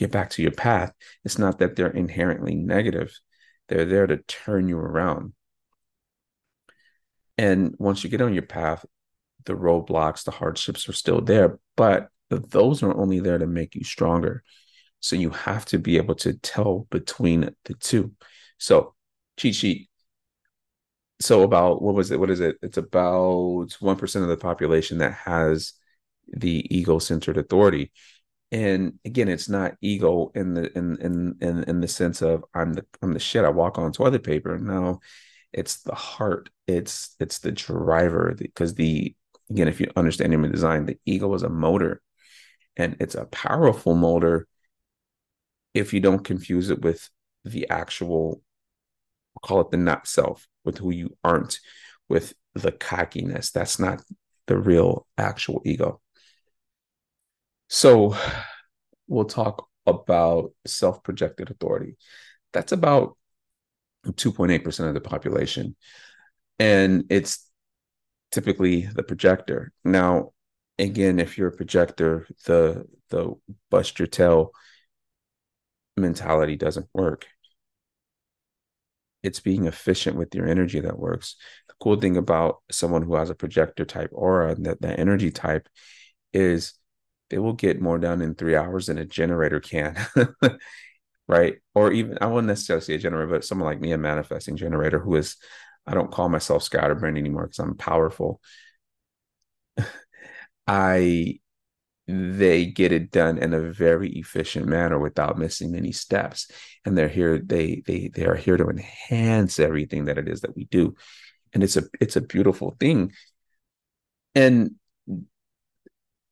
get 0.00 0.10
back 0.10 0.30
to 0.30 0.42
your 0.42 0.52
path. 0.52 0.92
It's 1.24 1.38
not 1.38 1.58
that 1.58 1.76
they're 1.76 1.90
inherently 1.90 2.54
negative, 2.54 3.18
they're 3.68 3.84
there 3.84 4.06
to 4.06 4.16
turn 4.16 4.68
you 4.68 4.78
around. 4.78 5.34
And 7.38 7.74
once 7.78 8.02
you 8.02 8.10
get 8.10 8.22
on 8.22 8.34
your 8.34 8.42
path, 8.42 8.84
the 9.44 9.54
roadblocks, 9.54 10.24
the 10.24 10.30
hardships 10.30 10.88
are 10.88 10.94
still 10.94 11.20
there, 11.20 11.58
but 11.76 12.08
those 12.28 12.82
are 12.82 12.96
only 12.96 13.20
there 13.20 13.38
to 13.38 13.46
make 13.46 13.74
you 13.74 13.84
stronger. 13.84 14.42
So 15.00 15.16
you 15.16 15.30
have 15.30 15.64
to 15.66 15.78
be 15.78 15.96
able 15.96 16.14
to 16.16 16.34
tell 16.34 16.86
between 16.90 17.54
the 17.64 17.74
two. 17.74 18.12
So 18.58 18.94
cheat 19.38 19.54
sheet. 19.54 19.88
So 21.20 21.42
about 21.42 21.82
what 21.82 21.94
was 21.94 22.10
it? 22.10 22.20
What 22.20 22.30
is 22.30 22.40
it? 22.40 22.56
It's 22.62 22.76
about 22.76 23.68
1% 23.80 24.22
of 24.22 24.28
the 24.28 24.36
population 24.36 24.98
that 24.98 25.12
has 25.12 25.74
the 26.32 26.66
ego-centered 26.74 27.36
authority. 27.36 27.92
And 28.52 28.98
again, 29.04 29.28
it's 29.28 29.48
not 29.48 29.76
ego 29.80 30.32
in 30.34 30.54
the 30.54 30.76
in 30.76 30.96
in 31.00 31.36
in 31.40 31.64
in 31.64 31.80
the 31.80 31.88
sense 31.88 32.20
of 32.22 32.44
I'm 32.54 32.74
the 32.74 32.84
I'm 33.00 33.12
the 33.12 33.20
shit. 33.20 33.44
I 33.44 33.50
walk 33.50 33.78
on 33.78 33.92
toilet 33.92 34.24
paper. 34.24 34.58
No, 34.58 35.00
it's 35.52 35.82
the 35.82 35.94
heart. 35.94 36.50
It's 36.66 37.14
it's 37.20 37.38
the 37.38 37.52
driver 37.52 38.34
because 38.36 38.74
the 38.74 39.14
again, 39.50 39.68
if 39.68 39.80
you 39.80 39.90
understand 39.96 40.32
human 40.32 40.50
design, 40.50 40.86
the 40.86 40.98
ego 41.06 41.32
is 41.34 41.44
a 41.44 41.48
motor, 41.48 42.02
and 42.76 42.96
it's 43.00 43.14
a 43.14 43.26
powerful 43.26 43.94
motor 43.94 44.48
if 45.74 45.92
you 45.94 46.00
don't 46.00 46.24
confuse 46.24 46.70
it 46.70 46.82
with 46.82 47.08
the 47.44 47.68
actual 47.70 48.42
call 49.42 49.60
it 49.60 49.70
the 49.70 49.76
not 49.76 50.06
self 50.06 50.46
with 50.64 50.78
who 50.78 50.90
you 50.90 51.16
aren't 51.24 51.58
with 52.08 52.34
the 52.54 52.72
cockiness 52.72 53.50
that's 53.50 53.78
not 53.78 54.02
the 54.46 54.58
real 54.58 55.06
actual 55.16 55.62
ego 55.64 56.00
so 57.70 58.14
we'll 59.08 59.24
talk 59.24 59.66
about 59.86 60.52
self-projected 60.66 61.50
authority 61.50 61.96
that's 62.52 62.72
about 62.72 63.16
2.8% 64.06 64.88
of 64.88 64.94
the 64.94 65.00
population 65.00 65.74
and 66.58 67.04
it's 67.08 67.48
typically 68.30 68.82
the 68.82 69.02
projector 69.02 69.72
now 69.84 70.32
again 70.78 71.18
if 71.18 71.38
you're 71.38 71.48
a 71.48 71.56
projector 71.56 72.26
the 72.44 72.84
the 73.08 73.32
bust 73.70 73.98
your 73.98 74.06
tail 74.06 74.52
mentality 76.00 76.56
doesn't 76.56 76.88
work. 76.92 77.26
It's 79.22 79.40
being 79.40 79.66
efficient 79.66 80.16
with 80.16 80.34
your 80.34 80.48
energy 80.48 80.80
that 80.80 80.98
works. 80.98 81.36
The 81.68 81.74
cool 81.80 81.96
thing 81.96 82.16
about 82.16 82.62
someone 82.70 83.02
who 83.02 83.14
has 83.16 83.28
a 83.28 83.34
projector 83.34 83.84
type 83.84 84.10
aura 84.12 84.52
and 84.52 84.64
that, 84.66 84.80
that 84.80 84.98
energy 84.98 85.30
type 85.30 85.68
is 86.32 86.72
they 87.30 87.38
will 87.38 87.52
get 87.52 87.80
more 87.80 87.98
done 87.98 88.20
in 88.20 88.34
three 88.34 88.56
hours 88.56 88.86
than 88.86 88.98
a 88.98 89.04
generator 89.04 89.60
can. 89.60 89.96
right. 91.28 91.56
Or 91.74 91.92
even 91.92 92.18
I 92.20 92.26
wouldn't 92.26 92.48
necessarily 92.48 92.84
say 92.84 92.94
a 92.94 92.98
generator, 92.98 93.28
but 93.28 93.44
someone 93.44 93.66
like 93.66 93.80
me, 93.80 93.92
a 93.92 93.98
manifesting 93.98 94.56
generator 94.56 94.98
who 94.98 95.16
is 95.16 95.36
I 95.86 95.94
don't 95.94 96.10
call 96.10 96.28
myself 96.28 96.62
scatterbrain 96.62 97.16
anymore 97.16 97.44
because 97.44 97.58
I'm 97.58 97.76
powerful. 97.76 98.40
I 100.66 101.40
they 102.06 102.66
get 102.66 102.92
it 102.92 103.10
done 103.12 103.38
in 103.38 103.54
a 103.54 103.60
very 103.60 104.10
efficient 104.10 104.66
manner 104.66 104.98
without 104.98 105.38
missing 105.38 105.76
any 105.76 105.92
steps 105.92 106.50
and 106.84 106.98
they're 106.98 107.08
here 107.08 107.38
they 107.38 107.82
they 107.86 108.08
they 108.08 108.24
are 108.24 108.34
here 108.34 108.56
to 108.56 108.68
enhance 108.68 109.60
everything 109.60 110.06
that 110.06 110.18
it 110.18 110.28
is 110.28 110.40
that 110.40 110.56
we 110.56 110.64
do 110.64 110.94
and 111.52 111.62
it's 111.62 111.76
a 111.76 111.84
it's 112.00 112.16
a 112.16 112.20
beautiful 112.20 112.74
thing 112.80 113.12
and 114.34 114.74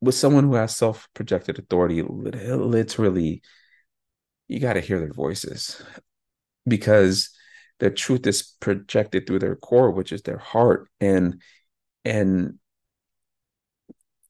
with 0.01 0.15
someone 0.15 0.45
who 0.45 0.55
has 0.55 0.75
self-projected 0.75 1.59
authority 1.59 2.01
literally 2.01 3.41
you 4.47 4.59
got 4.59 4.73
to 4.73 4.81
hear 4.81 4.99
their 4.99 5.13
voices. 5.13 5.81
Because 6.67 7.29
the 7.79 7.89
truth 7.89 8.27
is 8.27 8.41
projected 8.59 9.25
through 9.25 9.39
their 9.39 9.55
core 9.55 9.91
which 9.91 10.11
is 10.11 10.21
their 10.23 10.37
heart 10.37 10.89
and 10.99 11.41
and 12.03 12.59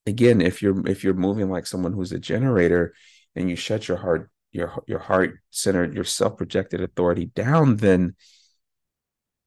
again 0.05 0.39
if 0.39 0.61
you're 0.61 0.87
if 0.87 1.03
you're 1.03 1.13
moving 1.13 1.49
like 1.49 1.65
someone 1.65 1.91
who's 1.91 2.11
a 2.11 2.19
generator 2.19 2.93
and 3.35 3.49
you 3.49 3.55
shut 3.55 3.87
your 3.87 3.97
heart 3.97 4.29
your 4.51 4.83
your 4.87 4.99
heart 4.99 5.39
centered 5.49 5.93
your 5.95 6.03
self-projected 6.03 6.81
authority 6.81 7.25
down 7.25 7.77
then 7.77 8.15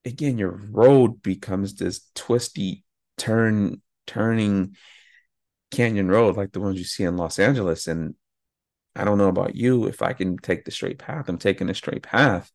again 0.05 0.37
your 0.37 0.61
road 0.71 1.23
becomes 1.23 1.75
this 1.75 2.11
twisty 2.15 2.85
turn 3.17 3.81
turning 4.07 4.75
canyon 5.73 6.09
road 6.09 6.37
like 6.37 6.53
the 6.53 6.61
ones 6.61 6.79
you 6.79 6.85
see 6.85 7.03
in 7.03 7.17
Los 7.17 7.39
Angeles 7.39 7.89
and 7.89 8.15
I 8.95 9.05
don't 9.05 9.19
know 9.19 9.29
about 9.29 9.57
you 9.57 9.87
if 9.87 10.03
I 10.03 10.13
can 10.13 10.37
take 10.37 10.65
the 10.65 10.71
straight 10.71 10.99
path 10.99 11.29
I'm 11.29 11.39
taking 11.39 11.71
a 11.71 11.75
straight 11.75 12.03
path. 12.03 12.53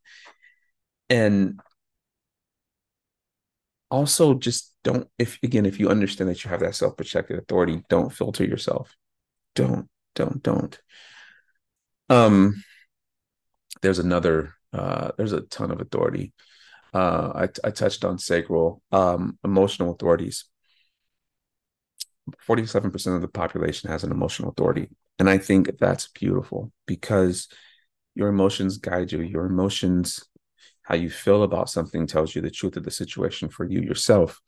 And 1.10 1.60
also 3.90 4.34
just 4.34 4.74
don't 4.84 5.08
if 5.18 5.40
again 5.44 5.66
if 5.66 5.80
you 5.80 5.90
understand 5.90 6.30
that 6.30 6.44
you 6.44 6.50
have 6.50 6.60
that 6.60 6.76
self-projected 6.76 7.38
authority 7.38 7.84
don't 7.90 8.14
filter 8.14 8.46
yourself. 8.46 8.96
Don't 9.56 9.90
don't 10.16 10.42
don't. 10.44 10.80
Um 12.10 12.64
there's 13.82 14.00
another 14.00 14.54
uh 14.74 15.12
there's 15.18 15.34
a 15.34 15.42
ton 15.42 15.72
of 15.72 15.82
authority. 15.82 16.34
Uh 16.94 17.48
i, 17.64 17.68
I 17.68 17.72
touched 17.72 18.06
on 18.06 18.20
sacral 18.20 18.82
um 18.92 19.40
emotional 19.44 19.92
authorities 19.92 20.46
47% 22.46 23.16
of 23.16 23.22
the 23.22 23.28
population 23.28 23.90
has 23.90 24.04
an 24.04 24.12
emotional 24.12 24.50
authority 24.50 24.90
and 25.20 25.30
i 25.30 25.38
think 25.38 25.78
that's 25.80 26.08
beautiful 26.10 26.72
because 26.86 27.48
your 28.16 28.28
emotions 28.28 28.78
guide 28.78 29.12
you 29.12 29.22
your 29.22 29.46
emotions 29.46 30.28
how 30.88 30.96
you 30.96 31.10
feel 31.10 31.44
about 31.44 31.70
something 31.70 32.08
tells 32.08 32.34
you 32.34 32.42
the 32.42 32.50
truth 32.50 32.78
of 32.78 32.84
the 32.86 32.92
situation 32.92 33.50
for 33.50 33.66
you 33.66 33.82
yourself. 33.82 34.42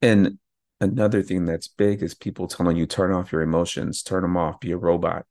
And 0.00 0.38
another 0.80 1.22
thing 1.22 1.44
that's 1.44 1.68
big 1.68 2.02
is 2.02 2.14
people 2.14 2.48
telling 2.48 2.78
you 2.78 2.86
turn 2.86 3.12
off 3.12 3.30
your 3.30 3.42
emotions, 3.42 4.02
turn 4.02 4.22
them 4.22 4.38
off, 4.38 4.58
be 4.58 4.72
a 4.72 4.76
robot. 4.78 5.26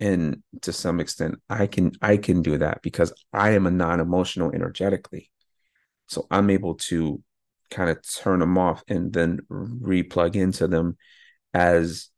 And 0.00 0.42
to 0.62 0.72
some 0.72 1.00
extent, 1.00 1.34
I 1.50 1.66
can 1.66 1.92
I 2.00 2.16
can 2.16 2.40
do 2.40 2.56
that 2.56 2.80
because 2.80 3.12
I 3.30 3.50
am 3.50 3.66
a 3.66 3.70
non-emotional 3.70 4.52
energetically. 4.52 5.30
So 6.08 6.26
I'm 6.30 6.48
able 6.48 6.76
to 6.76 7.22
kind 7.74 7.90
of 7.90 7.98
turn 8.16 8.40
them 8.40 8.56
off 8.58 8.82
and 8.88 9.12
then 9.12 9.40
replug 9.50 10.36
into 10.36 10.68
them 10.68 10.96
as 11.52 12.08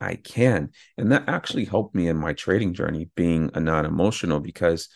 I 0.00 0.16
can. 0.16 0.70
And 0.98 1.12
that 1.12 1.28
actually 1.28 1.64
helped 1.64 1.94
me 1.94 2.08
in 2.08 2.16
my 2.16 2.32
trading 2.32 2.74
journey 2.74 3.10
being 3.14 3.50
a 3.54 3.60
non-emotional 3.60 4.40
because 4.40 4.88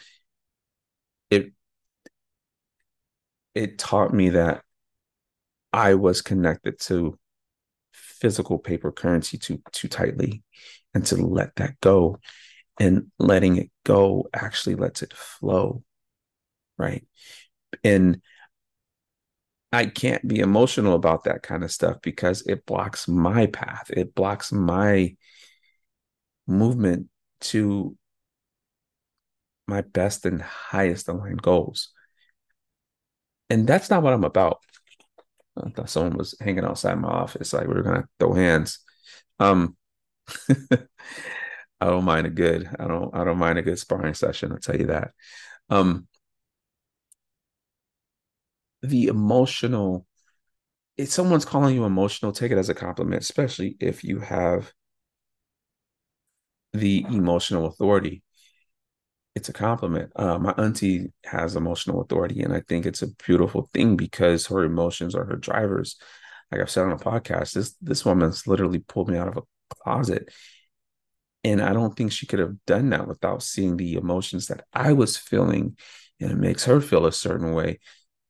it 1.31 1.53
it 3.55 3.79
taught 3.79 4.13
me 4.13 4.31
that 4.31 4.63
I 5.73 5.95
was 5.95 6.23
connected 6.23 6.79
to 6.81 7.19
physical 7.93 8.59
paper 8.59 8.91
currency 8.93 9.39
too 9.39 9.63
too 9.73 9.89
tightly 9.89 10.43
and 10.95 11.05
to 11.07 11.17
let 11.17 11.55
that 11.57 11.79
go 11.81 12.19
and 12.81 13.11
letting 13.19 13.57
it 13.57 13.71
go 13.85 14.29
actually 14.35 14.75
lets 14.75 15.03
it 15.03 15.13
flow 15.13 15.83
right 16.77 17.07
and 17.85 18.21
I 19.73 19.87
can't 19.87 20.27
be 20.27 20.39
emotional 20.41 20.95
about 20.95 21.25
that 21.25 21.43
kind 21.43 21.63
of 21.63 21.71
stuff 21.71 21.99
because 22.03 22.43
it 22.47 22.65
blocks 22.65 23.07
my 23.07 23.47
path 23.47 23.91
it 23.91 24.15
blocks 24.15 24.51
my 24.51 25.15
movement 26.47 27.09
to 27.41 27.97
my 29.69 29.83
best 29.83 30.25
and 30.27 30.43
highest 30.43 31.09
aligned 31.09 31.43
goals. 31.43 31.91
And 33.51 33.67
that's 33.67 33.91
not 33.91 34.03
what 34.03 34.13
I'm 34.13 34.25
about. 34.25 34.61
I 35.57 35.71
thought 35.71 35.91
someone 35.91 36.17
was 36.17 36.37
hanging 36.41 36.65
outside 36.65 36.97
my 36.97 37.09
office, 37.09 37.53
like 37.53 37.67
we 37.67 37.75
were 37.75 37.83
gonna 37.83 38.09
throw 38.19 38.35
hands. 38.35 38.81
Um, 39.41 39.77
I 41.81 41.87
don't 41.87 42.05
mind 42.05 42.27
a 42.27 42.31
good. 42.31 42.69
I 42.79 42.87
don't. 42.89 43.15
I 43.15 43.25
don't 43.25 43.39
mind 43.39 43.59
a 43.59 43.63
good 43.63 43.79
sparring 43.79 44.15
session. 44.15 44.53
I'll 44.53 44.59
tell 44.59 44.77
you 44.77 44.87
that. 44.87 45.13
Um, 45.71 46.09
the 48.83 49.07
emotional. 49.07 50.07
If 50.97 51.11
someone's 51.11 51.45
calling 51.45 51.75
you 51.77 51.85
emotional, 51.85 52.33
take 52.33 52.51
it 52.53 52.59
as 52.59 52.69
a 52.69 52.75
compliment, 52.75 53.23
especially 53.23 53.77
if 53.81 54.03
you 54.03 54.19
have 54.21 54.73
the 56.73 57.05
emotional 57.09 57.67
authority 57.67 58.23
it's 59.39 59.49
a 59.49 59.53
compliment. 59.53 60.11
Uh, 60.17 60.37
my 60.39 60.51
auntie 60.59 61.13
has 61.25 61.55
emotional 61.55 62.01
authority, 62.01 62.43
and 62.43 62.53
I 62.53 62.61
think 62.69 62.87
it's 62.87 63.03
a 63.03 63.15
beautiful 63.25 63.71
thing 63.73 63.97
because 63.97 64.49
her 64.49 64.65
emotions 64.65 65.15
are 65.15 65.25
her 65.25 65.37
drivers. 65.37 65.97
Like 66.51 66.61
I've 66.61 66.71
said 66.71 66.85
on 66.85 66.93
a 66.93 66.97
podcast, 66.97 67.53
this 67.53 67.75
this 67.81 68.05
woman's 68.05 68.49
literally 68.49 68.81
pulled 68.81 69.09
me 69.09 69.17
out 69.17 69.29
of 69.29 69.37
a 69.37 69.43
closet, 69.83 70.29
and 71.45 71.63
I 71.63 71.73
don't 71.73 71.97
think 71.97 72.11
she 72.11 72.27
could 72.27 72.41
have 72.41 72.57
done 72.67 72.91
that 72.91 73.07
without 73.07 73.45
seeing 73.45 73.77
the 73.77 73.95
emotions 73.95 74.49
that 74.49 74.65
I 74.73 74.93
was 74.93 75.17
feeling, 75.17 75.77
and 76.21 76.33
it 76.33 76.37
makes 76.37 76.65
her 76.65 76.81
feel 76.81 77.07
a 77.07 77.13
certain 77.13 77.53
way, 77.53 77.79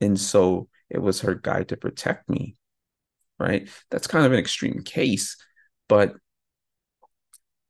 and 0.00 0.18
so 0.18 0.68
it 0.90 1.00
was 1.00 1.20
her 1.20 1.34
guide 1.34 1.68
to 1.68 1.76
protect 1.76 2.28
me. 2.28 2.56
Right? 3.38 3.68
That's 3.90 4.08
kind 4.08 4.26
of 4.26 4.32
an 4.32 4.38
extreme 4.38 4.82
case, 4.82 5.36
but 5.88 6.14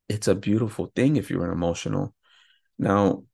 it's 0.08 0.28
a 0.28 0.34
beautiful 0.34 0.90
thing 0.96 1.16
if 1.16 1.30
you're 1.30 1.44
an 1.44 1.52
emotional 1.52 2.14
now, 2.78 3.24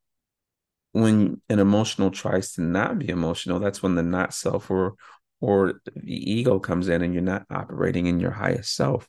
when 0.92 1.40
an 1.48 1.58
emotional 1.58 2.10
tries 2.10 2.52
to 2.52 2.62
not 2.62 2.98
be 2.98 3.08
emotional, 3.08 3.60
that's 3.60 3.82
when 3.82 3.94
the 3.94 4.02
not 4.02 4.32
self 4.32 4.70
or 4.70 4.94
or 5.40 5.80
the 5.84 6.32
ego 6.32 6.58
comes 6.58 6.88
in 6.88 7.02
and 7.02 7.12
you're 7.12 7.22
not 7.22 7.44
operating 7.50 8.06
in 8.06 8.20
your 8.20 8.30
highest 8.30 8.74
self. 8.74 9.08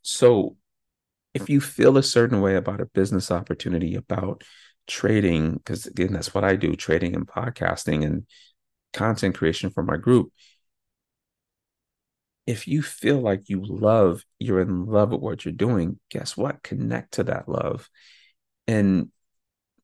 So 0.00 0.56
if 1.34 1.50
you 1.50 1.60
feel 1.60 1.98
a 1.98 2.02
certain 2.02 2.40
way 2.40 2.56
about 2.56 2.80
a 2.80 2.86
business 2.86 3.30
opportunity, 3.30 3.94
about 3.94 4.42
trading, 4.86 5.54
because 5.54 5.86
again, 5.86 6.12
that's 6.12 6.32
what 6.32 6.44
I 6.44 6.56
do 6.56 6.74
trading 6.76 7.14
and 7.14 7.26
podcasting 7.26 8.06
and 8.06 8.24
content 8.92 9.34
creation 9.36 9.70
for 9.70 9.82
my 9.82 9.96
group. 9.96 10.32
If 12.46 12.68
you 12.68 12.82
feel 12.82 13.20
like 13.20 13.48
you 13.48 13.62
love, 13.64 14.22
you're 14.38 14.60
in 14.60 14.86
love 14.86 15.10
with 15.10 15.20
what 15.20 15.44
you're 15.44 15.52
doing, 15.52 15.98
guess 16.10 16.36
what? 16.36 16.62
Connect 16.62 17.12
to 17.14 17.24
that 17.24 17.48
love 17.48 17.88
and 18.68 19.10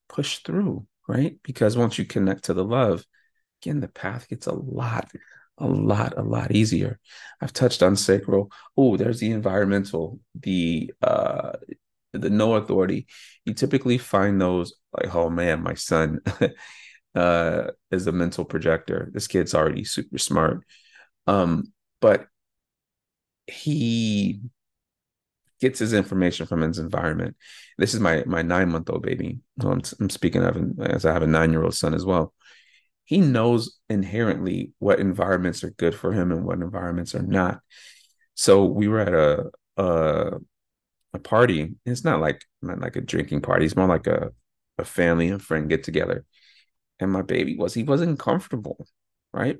push 0.08 0.38
through, 0.40 0.86
right? 1.08 1.38
Because 1.44 1.76
once 1.76 1.98
you 1.98 2.04
connect 2.06 2.44
to 2.44 2.54
the 2.54 2.64
love, 2.64 3.04
again, 3.62 3.80
the 3.80 3.88
path 3.88 4.28
gets 4.28 4.46
a 4.46 4.54
lot, 4.54 5.10
a 5.58 5.66
lot, 5.66 6.18
a 6.18 6.22
lot 6.22 6.52
easier. 6.52 7.00
I've 7.40 7.52
touched 7.54 7.82
on 7.82 7.96
sacral. 7.96 8.52
Oh, 8.76 8.96
there's 8.96 9.20
the 9.20 9.32
environmental, 9.32 10.20
the 10.34 10.92
uh 11.02 11.52
the 12.12 12.30
no 12.30 12.56
authority. 12.56 13.06
You 13.44 13.54
typically 13.54 13.98
find 13.98 14.40
those 14.40 14.74
like, 14.92 15.14
oh 15.14 15.30
man, 15.30 15.62
my 15.62 15.74
son 15.74 16.20
uh 17.14 17.70
is 17.90 18.06
a 18.06 18.12
mental 18.12 18.44
projector. 18.44 19.10
This 19.12 19.26
kid's 19.26 19.54
already 19.54 19.84
super 19.84 20.18
smart. 20.18 20.64
Um, 21.26 21.72
but 22.00 22.26
he 23.46 24.40
gets 25.60 25.78
his 25.78 25.92
information 25.92 26.46
from 26.46 26.62
his 26.62 26.78
environment. 26.78 27.36
This 27.78 27.94
is 27.94 28.00
my 28.00 28.24
my 28.26 28.42
nine 28.42 28.70
month 28.70 28.90
old 28.90 29.02
baby. 29.02 29.38
I'm, 29.60 29.82
I'm 30.00 30.10
speaking 30.10 30.42
of 30.42 30.56
as 30.80 31.04
I 31.04 31.12
have 31.12 31.22
a 31.22 31.26
nine 31.26 31.52
year 31.52 31.64
old 31.64 31.74
son 31.74 31.94
as 31.94 32.04
well 32.04 32.34
he 33.04 33.20
knows 33.20 33.78
inherently 33.88 34.72
what 34.78 35.00
environments 35.00 35.64
are 35.64 35.70
good 35.70 35.94
for 35.94 36.12
him 36.12 36.32
and 36.32 36.44
what 36.44 36.60
environments 36.60 37.14
are 37.14 37.22
not. 37.22 37.60
So 38.34 38.64
we 38.64 38.88
were 38.88 39.00
at 39.00 39.12
a 39.12 39.50
a, 39.76 40.38
a 41.14 41.18
party. 41.18 41.74
It's 41.84 42.04
not 42.04 42.20
like 42.20 42.42
not 42.62 42.80
like 42.80 42.96
a 42.96 43.00
drinking 43.00 43.42
party. 43.42 43.66
It's 43.66 43.76
more 43.76 43.88
like 43.88 44.06
a 44.06 44.30
a 44.78 44.84
family 44.84 45.28
and 45.28 45.42
friend 45.42 45.68
get 45.68 45.84
together. 45.84 46.24
And 47.02 47.12
my 47.12 47.22
baby 47.22 47.56
was 47.56 47.74
he 47.74 47.82
wasn't 47.82 48.18
comfortable, 48.18 48.86
right? 49.32 49.58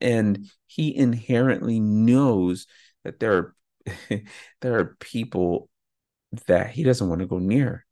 And 0.00 0.50
he 0.66 0.96
inherently 0.96 1.80
knows 1.80 2.66
that 3.04 3.20
there 3.20 3.32
are 3.36 3.54
there 4.60 4.78
are 4.78 4.96
people 5.00 5.68
that 6.46 6.70
he 6.70 6.82
doesn't 6.82 7.08
want 7.08 7.20
to 7.20 7.26
go 7.26 7.38
near. 7.38 7.84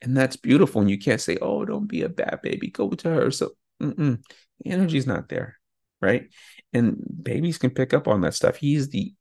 And 0.00 0.16
that's 0.16 0.36
beautiful. 0.36 0.80
And 0.80 0.90
you 0.90 0.98
can't 0.98 1.20
say, 1.20 1.38
oh, 1.40 1.64
don't 1.64 1.86
be 1.86 2.02
a 2.02 2.08
bad 2.08 2.40
baby. 2.42 2.70
Go 2.70 2.90
to 2.90 3.08
her. 3.10 3.30
So 3.30 3.50
Mm-mm. 3.82 4.22
the 4.60 4.70
energy's 4.70 5.06
not 5.06 5.28
there, 5.28 5.56
right? 6.00 6.28
And 6.72 7.02
babies 7.22 7.58
can 7.58 7.70
pick 7.70 7.94
up 7.94 8.08
on 8.08 8.20
that 8.22 8.34
stuff. 8.34 8.56
He's 8.56 8.88
the 8.88 9.14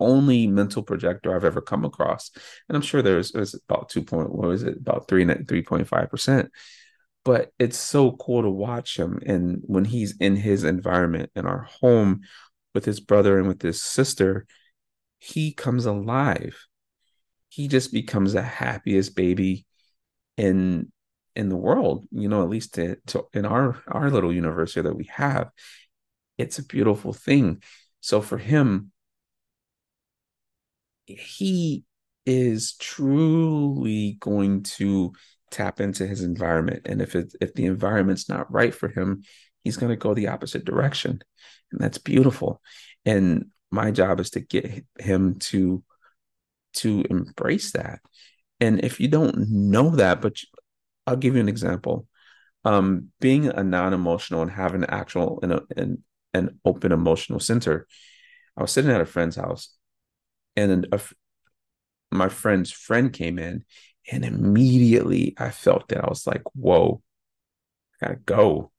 only 0.00 0.46
mental 0.46 0.82
projector 0.82 1.34
I've 1.34 1.44
ever 1.44 1.60
come 1.60 1.84
across, 1.84 2.30
and 2.68 2.76
I'm 2.76 2.82
sure 2.82 3.02
there's, 3.02 3.34
about 3.68 3.88
two 3.88 4.02
point 4.02 4.32
what 4.32 4.48
was 4.48 4.62
it 4.62 4.76
about 4.76 5.08
three 5.08 5.26
three 5.44 5.62
point 5.62 5.88
five 5.88 6.10
percent. 6.10 6.50
But 7.24 7.52
it's 7.58 7.78
so 7.78 8.12
cool 8.12 8.42
to 8.42 8.50
watch 8.50 8.96
him, 8.98 9.20
and 9.26 9.60
when 9.62 9.84
he's 9.84 10.16
in 10.18 10.36
his 10.36 10.64
environment 10.64 11.30
in 11.34 11.46
our 11.46 11.68
home 11.80 12.22
with 12.74 12.84
his 12.84 13.00
brother 13.00 13.38
and 13.38 13.48
with 13.48 13.60
his 13.60 13.82
sister, 13.82 14.46
he 15.18 15.52
comes 15.52 15.84
alive. 15.84 16.66
He 17.48 17.68
just 17.68 17.92
becomes 17.92 18.32
the 18.32 18.42
happiest 18.42 19.14
baby 19.14 19.66
in 20.36 20.90
in 21.38 21.48
the 21.48 21.56
world 21.56 22.04
you 22.10 22.28
know 22.28 22.42
at 22.42 22.48
least 22.48 22.74
to, 22.74 22.96
to, 23.06 23.24
in 23.32 23.46
our 23.46 23.80
our 23.86 24.10
little 24.10 24.32
universe 24.32 24.74
here 24.74 24.82
that 24.82 24.96
we 24.96 25.08
have 25.12 25.50
it's 26.36 26.58
a 26.58 26.64
beautiful 26.64 27.12
thing 27.12 27.62
so 28.00 28.20
for 28.20 28.38
him 28.38 28.90
he 31.06 31.84
is 32.26 32.74
truly 32.74 34.16
going 34.20 34.62
to 34.62 35.12
tap 35.50 35.80
into 35.80 36.06
his 36.06 36.22
environment 36.22 36.82
and 36.86 37.00
if 37.00 37.14
it 37.14 37.34
if 37.40 37.54
the 37.54 37.66
environment's 37.66 38.28
not 38.28 38.52
right 38.52 38.74
for 38.74 38.88
him 38.88 39.22
he's 39.64 39.76
going 39.76 39.90
to 39.90 39.96
go 39.96 40.14
the 40.14 40.28
opposite 40.28 40.64
direction 40.64 41.20
and 41.72 41.80
that's 41.80 41.98
beautiful 41.98 42.60
and 43.04 43.46
my 43.70 43.90
job 43.90 44.20
is 44.20 44.30
to 44.30 44.40
get 44.40 44.84
him 44.98 45.38
to 45.38 45.82
to 46.74 47.04
embrace 47.10 47.72
that 47.72 48.00
and 48.60 48.84
if 48.84 49.00
you 49.00 49.08
don't 49.08 49.50
know 49.50 49.90
that 49.90 50.20
but 50.20 50.36
I'll 51.08 51.16
give 51.16 51.34
you 51.34 51.40
an 51.40 51.48
example. 51.48 52.06
Um, 52.64 53.08
being 53.18 53.46
a 53.46 53.64
non-emotional 53.64 54.42
and 54.42 54.50
having 54.50 54.82
an 54.82 54.90
actual 54.90 55.40
and 55.42 55.60
an, 55.74 56.04
an 56.34 56.60
open 56.66 56.92
emotional 56.92 57.40
center. 57.40 57.86
I 58.56 58.62
was 58.62 58.72
sitting 58.72 58.90
at 58.90 59.00
a 59.00 59.06
friend's 59.06 59.36
house, 59.36 59.74
and 60.54 60.86
a, 60.92 61.00
my 62.10 62.28
friend's 62.28 62.70
friend 62.70 63.10
came 63.10 63.38
in, 63.38 63.64
and 64.10 64.24
immediately 64.24 65.34
I 65.38 65.50
felt 65.50 65.88
that 65.88 66.04
I 66.04 66.08
was 66.08 66.26
like, 66.26 66.42
"Whoa, 66.54 67.02
I 68.02 68.06
gotta 68.06 68.20
go," 68.20 68.72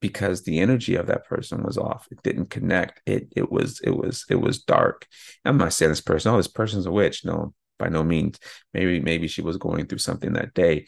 because 0.00 0.42
the 0.42 0.60
energy 0.60 0.94
of 0.96 1.06
that 1.06 1.26
person 1.26 1.62
was 1.62 1.76
off. 1.76 2.08
It 2.10 2.22
didn't 2.22 2.50
connect. 2.50 3.02
It 3.06 3.28
it 3.36 3.50
was 3.50 3.80
it 3.80 3.90
was 3.90 4.24
it 4.30 4.36
was 4.36 4.62
dark. 4.62 5.06
I'm 5.44 5.58
not 5.58 5.72
saying 5.72 5.90
this 5.90 6.00
person, 6.00 6.32
oh, 6.32 6.36
this 6.36 6.48
person's 6.48 6.86
a 6.86 6.90
witch. 6.92 7.24
No, 7.24 7.54
by 7.78 7.88
no 7.88 8.02
means. 8.02 8.38
Maybe 8.72 9.00
maybe 9.00 9.28
she 9.28 9.42
was 9.42 9.56
going 9.58 9.86
through 9.86 9.98
something 9.98 10.32
that 10.34 10.54
day, 10.54 10.86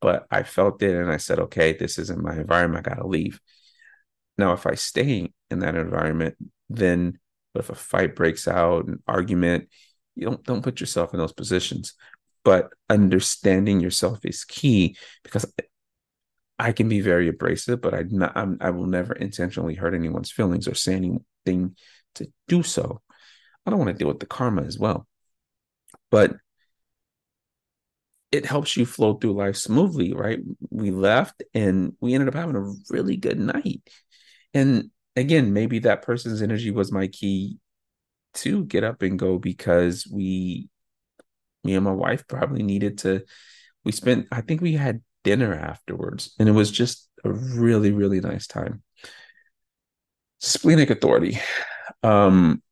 but 0.00 0.26
I 0.30 0.42
felt 0.44 0.82
it 0.82 0.94
and 0.94 1.10
I 1.10 1.18
said, 1.18 1.40
okay, 1.40 1.74
this 1.74 1.98
isn't 1.98 2.22
my 2.22 2.34
environment. 2.34 2.86
I 2.86 2.90
got 2.90 3.00
to 3.00 3.06
leave. 3.06 3.40
Now, 4.38 4.52
if 4.52 4.66
I 4.66 4.74
stay 4.74 5.32
in 5.50 5.58
that 5.60 5.76
environment, 5.76 6.36
then 6.68 7.18
if 7.54 7.70
a 7.70 7.74
fight 7.74 8.16
breaks 8.16 8.48
out, 8.48 8.86
an 8.86 9.02
argument, 9.06 9.68
you 10.14 10.26
don't 10.26 10.42
don't 10.44 10.62
put 10.62 10.80
yourself 10.80 11.12
in 11.12 11.20
those 11.20 11.32
positions. 11.32 11.94
But 12.44 12.70
understanding 12.90 13.80
yourself 13.80 14.24
is 14.24 14.44
key 14.44 14.96
because 15.22 15.46
I 16.58 16.72
can 16.72 16.88
be 16.88 17.00
very 17.00 17.28
abrasive, 17.28 17.80
but 17.80 17.94
I 17.94 18.04
not 18.08 18.36
I'm, 18.36 18.58
I 18.60 18.70
will 18.70 18.86
never 18.86 19.14
intentionally 19.14 19.74
hurt 19.74 19.94
anyone's 19.94 20.30
feelings 20.30 20.68
or 20.68 20.74
say 20.74 20.94
anything 20.94 21.76
to 22.16 22.30
do 22.48 22.62
so. 22.62 23.00
I 23.66 23.70
don't 23.70 23.78
want 23.78 23.90
to 23.90 23.98
deal 23.98 24.08
with 24.08 24.20
the 24.20 24.26
karma 24.26 24.62
as 24.62 24.78
well 24.78 25.06
but 26.14 26.36
it 28.30 28.46
helps 28.46 28.76
you 28.76 28.86
flow 28.86 29.14
through 29.14 29.32
life 29.32 29.56
smoothly, 29.56 30.12
right? 30.12 30.38
We 30.70 30.92
left 30.92 31.42
and 31.54 31.94
we 32.00 32.14
ended 32.14 32.28
up 32.28 32.34
having 32.34 32.54
a 32.54 32.72
really 32.90 33.16
good 33.16 33.38
night. 33.38 33.82
And 34.52 34.90
again, 35.16 35.52
maybe 35.52 35.80
that 35.80 36.02
person's 36.02 36.40
energy 36.40 36.70
was 36.70 36.90
my 36.90 37.06
key 37.08 37.58
to 38.34 38.64
get 38.64 38.84
up 38.84 39.02
and 39.02 39.18
go 39.18 39.38
because 39.38 40.06
we, 40.06 40.68
me 41.64 41.74
and 41.74 41.84
my 41.84 41.92
wife 41.92 42.26
probably 42.28 42.62
needed 42.62 42.98
to. 42.98 43.22
We 43.84 43.92
spent, 43.92 44.28
I 44.32 44.40
think 44.40 44.60
we 44.60 44.74
had 44.74 45.02
dinner 45.24 45.54
afterwards, 45.54 46.34
and 46.38 46.48
it 46.48 46.52
was 46.52 46.70
just 46.70 47.08
a 47.24 47.32
really, 47.32 47.92
really 47.92 48.20
nice 48.20 48.46
time. 48.46 48.82
Splenic 50.40 50.90
authority. 50.90 51.38
Um, 52.02 52.62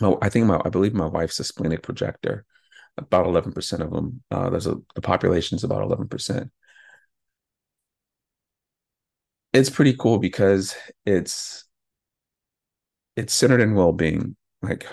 no, 0.00 0.18
I 0.22 0.28
think 0.28 0.46
my 0.46 0.60
I 0.64 0.68
believe 0.68 0.94
my 0.94 1.06
wife's 1.06 1.40
a 1.40 1.44
splenic 1.44 1.82
projector. 1.82 2.44
About 2.96 3.26
eleven 3.26 3.52
percent 3.52 3.82
of 3.82 3.90
them. 3.90 4.22
Uh, 4.30 4.50
there's 4.50 4.66
a 4.66 4.76
the 4.94 5.00
population 5.00 5.56
is 5.56 5.64
about 5.64 5.82
eleven 5.82 6.08
percent. 6.08 6.50
It's 9.52 9.70
pretty 9.70 9.94
cool 9.94 10.18
because 10.18 10.74
it's 11.06 11.64
it's 13.16 13.32
centered 13.34 13.60
in 13.60 13.74
well 13.74 13.92
being. 13.92 14.36
Like 14.62 14.86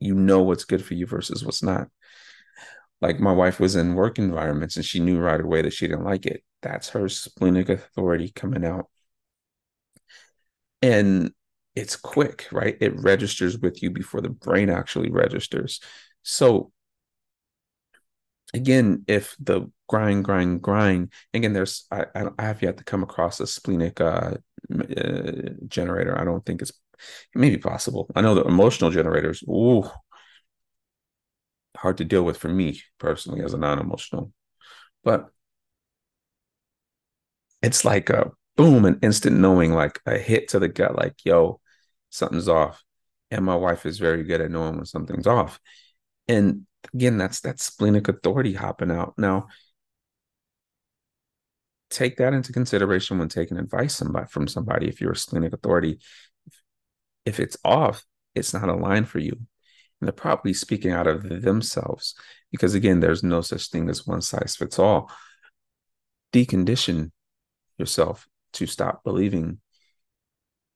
you 0.00 0.14
know 0.14 0.42
what's 0.42 0.64
good 0.64 0.84
for 0.84 0.94
you 0.94 1.06
versus 1.06 1.44
what's 1.44 1.62
not. 1.62 1.88
Like 3.00 3.20
my 3.20 3.32
wife 3.32 3.60
was 3.60 3.76
in 3.76 3.94
work 3.94 4.18
environments 4.18 4.76
and 4.76 4.84
she 4.84 5.00
knew 5.00 5.18
right 5.18 5.40
away 5.40 5.62
that 5.62 5.72
she 5.72 5.86
didn't 5.86 6.04
like 6.04 6.26
it. 6.26 6.42
That's 6.62 6.90
her 6.90 7.08
splenic 7.08 7.68
authority 7.68 8.30
coming 8.34 8.64
out. 8.64 8.88
And 10.82 11.32
it's 11.74 11.96
quick, 11.96 12.46
right? 12.52 12.76
It 12.80 12.98
registers 13.00 13.58
with 13.58 13.82
you 13.82 13.90
before 13.90 14.22
the 14.22 14.30
brain 14.30 14.70
actually 14.70 15.10
registers. 15.10 15.80
So 16.22 16.72
again, 18.54 19.04
if 19.06 19.36
the 19.38 19.70
grind, 19.88 20.24
grind, 20.24 20.62
grind, 20.62 21.12
again, 21.34 21.52
there's 21.52 21.86
I, 21.90 22.06
I 22.14 22.42
have 22.42 22.62
yet 22.62 22.78
to 22.78 22.84
come 22.84 23.02
across 23.02 23.40
a 23.40 23.46
splenic 23.46 24.00
uh, 24.00 24.34
uh, 24.72 25.50
generator. 25.68 26.18
I 26.18 26.24
don't 26.24 26.44
think 26.44 26.62
it's 26.62 26.72
it 27.34 27.38
may 27.38 27.56
possible. 27.56 28.08
I 28.16 28.22
know 28.22 28.34
the 28.34 28.44
emotional 28.44 28.90
generators, 28.90 29.42
ooh, 29.48 29.88
hard 31.76 31.98
to 31.98 32.04
deal 32.04 32.22
with 32.22 32.38
for 32.38 32.48
me 32.48 32.80
personally 32.98 33.42
as 33.42 33.54
a 33.54 33.58
non-emotional, 33.58 34.32
but 35.04 35.28
it's 37.62 37.84
like 37.84 38.10
a 38.10 38.30
boom, 38.56 38.84
an 38.84 38.98
instant 39.02 39.38
knowing, 39.38 39.72
like 39.72 40.00
a 40.06 40.18
hit 40.18 40.48
to 40.48 40.58
the 40.58 40.68
gut, 40.68 40.96
like 40.96 41.14
yo, 41.24 41.60
something's 42.10 42.48
off. 42.48 42.82
And 43.30 43.44
my 43.44 43.56
wife 43.56 43.86
is 43.86 43.98
very 43.98 44.22
good 44.22 44.40
at 44.40 44.50
knowing 44.50 44.76
when 44.76 44.86
something's 44.86 45.26
off. 45.26 45.60
And 46.28 46.66
again, 46.94 47.18
that's 47.18 47.40
that 47.40 47.60
splenic 47.60 48.08
authority 48.08 48.54
hopping 48.54 48.90
out. 48.90 49.14
Now, 49.18 49.48
take 51.90 52.16
that 52.16 52.34
into 52.34 52.52
consideration 52.52 53.18
when 53.18 53.28
taking 53.28 53.58
advice 53.58 54.02
from 54.28 54.48
somebody. 54.48 54.88
If 54.88 55.00
you're 55.00 55.12
a 55.12 55.16
splenic 55.16 55.52
authority, 55.52 56.00
if 57.24 57.40
it's 57.40 57.56
off, 57.64 58.04
it's 58.34 58.52
not 58.52 58.68
aligned 58.68 59.08
for 59.08 59.18
you. 59.18 59.32
And 59.32 60.08
they're 60.08 60.12
probably 60.12 60.52
speaking 60.52 60.92
out 60.92 61.06
of 61.06 61.42
themselves 61.42 62.14
because, 62.50 62.74
again, 62.74 63.00
there's 63.00 63.22
no 63.22 63.40
such 63.40 63.70
thing 63.70 63.88
as 63.88 64.06
one 64.06 64.20
size 64.20 64.56
fits 64.56 64.78
all. 64.78 65.10
Decondition 66.32 67.12
yourself 67.78 68.28
to 68.54 68.66
stop 68.66 69.04
believing 69.04 69.58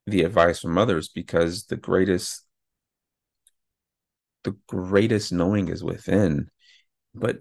the 0.07 0.23
advice 0.23 0.61
from 0.61 0.79
others 0.79 1.09
because 1.09 1.67
the 1.67 1.77
greatest 1.77 2.45
the 4.43 4.57
greatest 4.67 5.33
knowing 5.33 5.69
is 5.69 5.85
within 5.85 6.51
but 7.15 7.41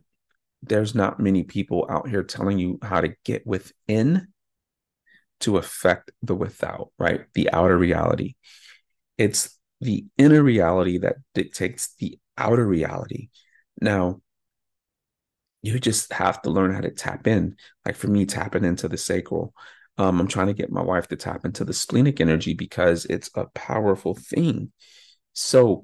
there's 0.62 0.93
not 0.93 1.19
many 1.19 1.43
people 1.43 1.86
out 1.89 2.10
here 2.10 2.24
telling 2.24 2.60
you 2.60 2.80
how 2.82 3.02
to 3.02 3.15
get 3.24 3.45
within 3.45 4.28
to 5.41 5.58
affect 5.58 6.12
the 6.22 6.36
without 6.36 6.89
right? 6.98 7.22
The 7.34 7.52
outer 7.52 7.78
reality. 7.78 8.36
It's 9.17 9.58
the 9.82 10.06
inner 10.17 10.43
reality 10.43 10.98
that 11.00 11.15
dictates 11.34 11.95
the 12.00 12.19
outer 12.38 12.65
reality. 12.65 13.30
Now 13.80 14.22
you 15.62 15.80
just 15.80 16.12
have 16.13 16.41
to 16.41 16.50
learn 16.50 16.74
how 16.74 16.82
to 16.82 16.91
tap 16.91 17.28
in. 17.28 17.56
Like 17.86 17.95
for 17.95 18.08
me 18.08 18.26
tapping 18.26 18.65
into 18.65 18.88
the 18.88 18.98
sacral 18.98 19.54
um, 20.00 20.22
i'm 20.22 20.28
trying 20.28 20.48
to 20.48 20.54
get 20.54 20.72
my 20.72 20.82
wife 20.82 21.10
to 21.10 21.17
tap 21.17 21.43
into 21.43 21.65
the 21.65 21.74
splenic 21.74 22.22
energy 22.22 22.54
because 22.54 23.06
it's 23.06 23.30
a 23.36 23.45
powerful 23.54 24.15
thing. 24.15 24.72
So 25.34 25.84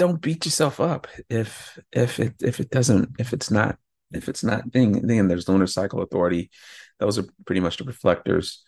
don't 0.00 0.22
beat 0.22 0.46
yourself 0.46 0.80
up 0.80 1.06
if 1.28 1.78
if 1.92 2.18
it 2.18 2.34
if 2.42 2.58
it 2.58 2.70
doesn't 2.70 3.10
if 3.18 3.34
it's 3.34 3.50
not 3.50 3.76
if 4.12 4.30
it's 4.30 4.42
not 4.42 4.72
thing 4.72 5.06
then 5.06 5.28
there's 5.28 5.46
lunar 5.46 5.66
cycle 5.66 6.00
authority. 6.00 6.50
Those 6.98 7.18
are 7.18 7.26
pretty 7.44 7.60
much 7.60 7.76
the 7.76 7.84
reflectors. 7.84 8.64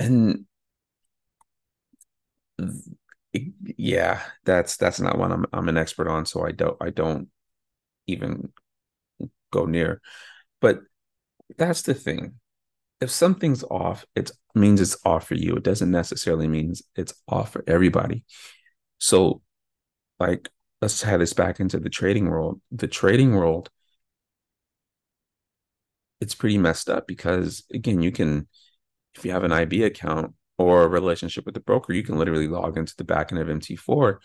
And 0.00 0.46
yeah 3.76 4.20
that's 4.44 4.76
that's 4.76 4.98
not 4.98 5.16
one 5.16 5.30
I'm 5.30 5.46
I'm 5.52 5.68
an 5.68 5.78
expert 5.78 6.08
on 6.08 6.26
so 6.26 6.44
I 6.44 6.50
don't 6.50 6.76
I 6.80 6.90
don't 6.90 7.28
even 8.08 8.52
go 9.52 9.64
near. 9.64 10.00
But 10.60 10.80
that's 11.56 11.82
the 11.82 11.94
thing. 11.94 12.34
If 13.00 13.12
something's 13.12 13.62
off 13.62 14.04
it 14.16 14.32
means 14.56 14.80
it's 14.80 14.96
off 15.04 15.28
for 15.28 15.36
you. 15.36 15.54
It 15.54 15.62
doesn't 15.62 15.92
necessarily 15.92 16.48
mean 16.48 16.74
it's 16.96 17.14
off 17.28 17.52
for 17.52 17.62
everybody. 17.68 18.24
So 18.98 19.40
like 20.20 20.48
let's 20.80 21.02
have 21.02 21.20
this 21.20 21.32
back 21.32 21.60
into 21.60 21.78
the 21.78 21.90
trading 21.90 22.28
world. 22.30 22.60
The 22.70 22.88
trading 22.88 23.34
world, 23.34 23.70
it's 26.20 26.34
pretty 26.34 26.58
messed 26.58 26.88
up 26.88 27.06
because 27.06 27.64
again, 27.72 28.02
you 28.02 28.12
can 28.12 28.48
if 29.14 29.24
you 29.24 29.32
have 29.32 29.44
an 29.44 29.52
IB 29.52 29.82
account 29.84 30.34
or 30.58 30.82
a 30.82 30.88
relationship 30.88 31.44
with 31.44 31.54
the 31.54 31.60
broker, 31.60 31.92
you 31.92 32.02
can 32.02 32.18
literally 32.18 32.48
log 32.48 32.76
into 32.76 32.94
the 32.96 33.04
back 33.04 33.32
end 33.32 33.40
of 33.40 33.48
MT4 33.48 34.18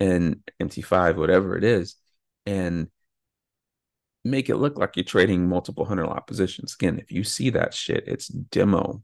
and 0.00 0.42
MT5, 0.60 1.16
whatever 1.16 1.56
it 1.56 1.64
is, 1.64 1.96
and 2.44 2.88
make 4.24 4.48
it 4.48 4.56
look 4.56 4.76
like 4.76 4.96
you're 4.96 5.04
trading 5.04 5.48
multiple 5.48 5.84
hundred 5.84 6.06
lot 6.06 6.26
positions. 6.26 6.74
Again, 6.74 6.98
if 6.98 7.12
you 7.12 7.24
see 7.24 7.50
that 7.50 7.72
shit, 7.72 8.04
it's 8.06 8.28
demo. 8.28 9.02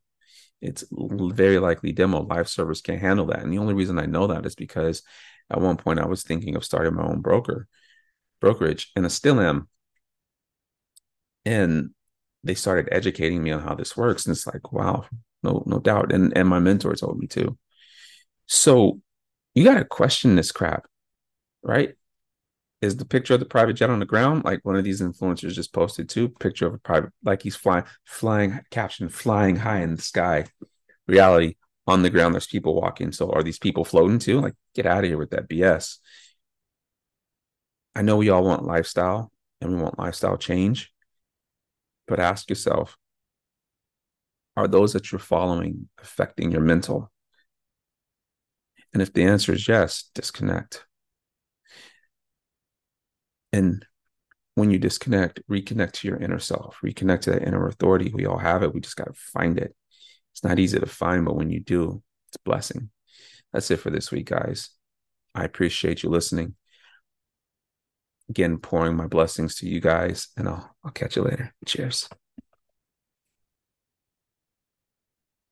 It's 0.61 0.85
very 0.90 1.59
likely 1.59 1.92
demo. 1.92 2.22
Live 2.22 2.48
servers 2.48 2.81
can't 2.83 3.00
handle 3.00 3.26
that. 3.26 3.40
And 3.42 3.52
the 3.52 3.59
only 3.59 3.74
reason 3.74 3.98
I 3.98 4.07
know 4.07 4.28
that 4.28 4.46
is 4.46 4.55
because 4.55 5.02
at 5.50 5.61
one 5.61 5.76
point 5.76 6.00
I 6.00 6.07
was 6.07 6.22
thinking 6.22 6.57
of 6.57 6.64
starting 6.64 6.94
my 6.94 7.05
own 7.05 7.20
broker 7.20 7.68
brokerage, 8.42 8.90
and 8.94 9.07
I 9.07 9.09
still 9.09 9.40
am. 9.40 9.68
And 11.46 11.90
they 12.44 12.55
started 12.55 12.92
educating 12.92 13.42
me 13.42 13.52
on 13.52 13.62
how 13.62 13.74
this 13.74 13.96
works, 13.96 14.26
and 14.26 14.33
it's 14.35 14.46
like, 14.46 14.72
wow, 14.72 15.07
no, 15.42 15.62
no 15.64 15.78
doubt. 15.78 16.12
And 16.12 16.37
and 16.37 16.46
my 16.46 16.59
mentor 16.59 16.94
told 16.94 17.18
me 17.18 17.26
too. 17.26 17.57
So 18.46 19.00
you 19.55 19.64
got 19.64 19.78
to 19.78 19.85
question 19.85 20.37
this 20.37 20.52
crap, 20.52 20.87
right? 21.62 21.94
Is 22.83 22.96
the 22.96 23.05
picture 23.05 23.35
of 23.35 23.40
the 23.40 23.46
private 23.46 23.74
jet 23.74 23.90
on 23.90 24.00
the 24.00 24.05
ground 24.05 24.44
like 24.44 24.64
one 24.64 24.74
of 24.76 24.83
these 24.83 25.00
influencers 25.00 25.52
just 25.52 25.72
posted 25.72 26.09
too? 26.09 26.28
Picture 26.28 26.66
of 26.66 26.74
a 26.74 26.78
private, 26.78 27.12
like 27.24 27.42
he's 27.42 27.57
flying, 27.57 27.85
flying, 28.05 28.61
caption, 28.70 29.09
flying 29.09 29.57
high 29.57 29.83
in 29.83 29.94
the 29.94 30.02
sky. 30.02 30.46
Reality, 31.07 31.55
on 31.87 32.03
the 32.03 32.11
ground 32.11 32.35
there's 32.35 32.47
people 32.47 32.75
walking. 32.75 33.12
So 33.12 33.31
are 33.31 33.42
these 33.42 33.59
people 33.59 33.85
floating 33.85 34.18
too? 34.18 34.40
Like 34.40 34.55
get 34.75 34.87
out 34.87 35.05
of 35.05 35.11
here 35.11 35.18
with 35.18 35.31
that 35.31 35.49
bs 35.49 35.99
i 37.95 38.01
know 38.01 38.16
we 38.16 38.31
all 38.31 38.42
want 38.42 38.64
lifestyle 38.64 39.31
and 39.61 39.71
we 39.71 39.83
want 39.83 39.99
lifestyle 39.99 40.38
change 40.38 40.90
but 42.07 42.18
ask 42.18 42.49
yourself 42.49 42.97
are 44.57 44.68
those 44.68 44.92
that 44.92 45.11
you're 45.11 45.18
following 45.18 45.88
affecting 46.01 46.51
your 46.51 46.61
mental? 46.61 47.11
And 48.92 49.01
if 49.01 49.12
the 49.12 49.25
answer 49.25 49.53
is 49.53 49.66
yes 49.66 50.11
disconnect. 50.14 50.85
And 53.53 53.85
when 54.55 54.71
you 54.71 54.79
disconnect 54.79 55.40
reconnect 55.51 55.92
to 55.92 56.09
your 56.09 56.18
inner 56.18 56.38
self 56.38 56.79
reconnect 56.85 57.23
to 57.23 57.31
that 57.31 57.42
inner 57.42 57.66
authority. 57.66 58.11
We 58.14 58.27
all 58.27 58.38
have 58.38 58.62
it. 58.62 58.75
We 58.75 58.81
just 58.81 58.97
got 58.97 59.07
to 59.07 59.14
find 59.14 59.59
it 59.59 59.75
it's 60.42 60.48
not 60.48 60.59
easy 60.59 60.81
to 60.81 60.87
find, 60.87 61.24
but 61.24 61.37
when 61.37 61.50
you 61.50 61.61
do, 61.61 62.02
it's 62.28 62.37
blessing. 62.44 62.90
That's 63.52 63.70
it 63.70 63.76
for 63.78 63.90
this 63.90 64.11
week, 64.11 64.26
guys. 64.26 64.70
I 65.35 65.44
appreciate 65.44 66.02
you 66.02 66.11
listening. 66.11 66.57
Again, 68.28 68.59
pouring 68.59 68.96
my 68.96 69.07
blessings 69.07 69.57
to 69.57 69.68
you 69.68 69.81
guys, 69.81 70.28
and 70.37 70.48
I'll 70.48 70.74
I'll 70.85 70.90
catch 70.90 71.16
you 71.16 71.22
later. 71.22 71.55
Cheers. 71.64 72.09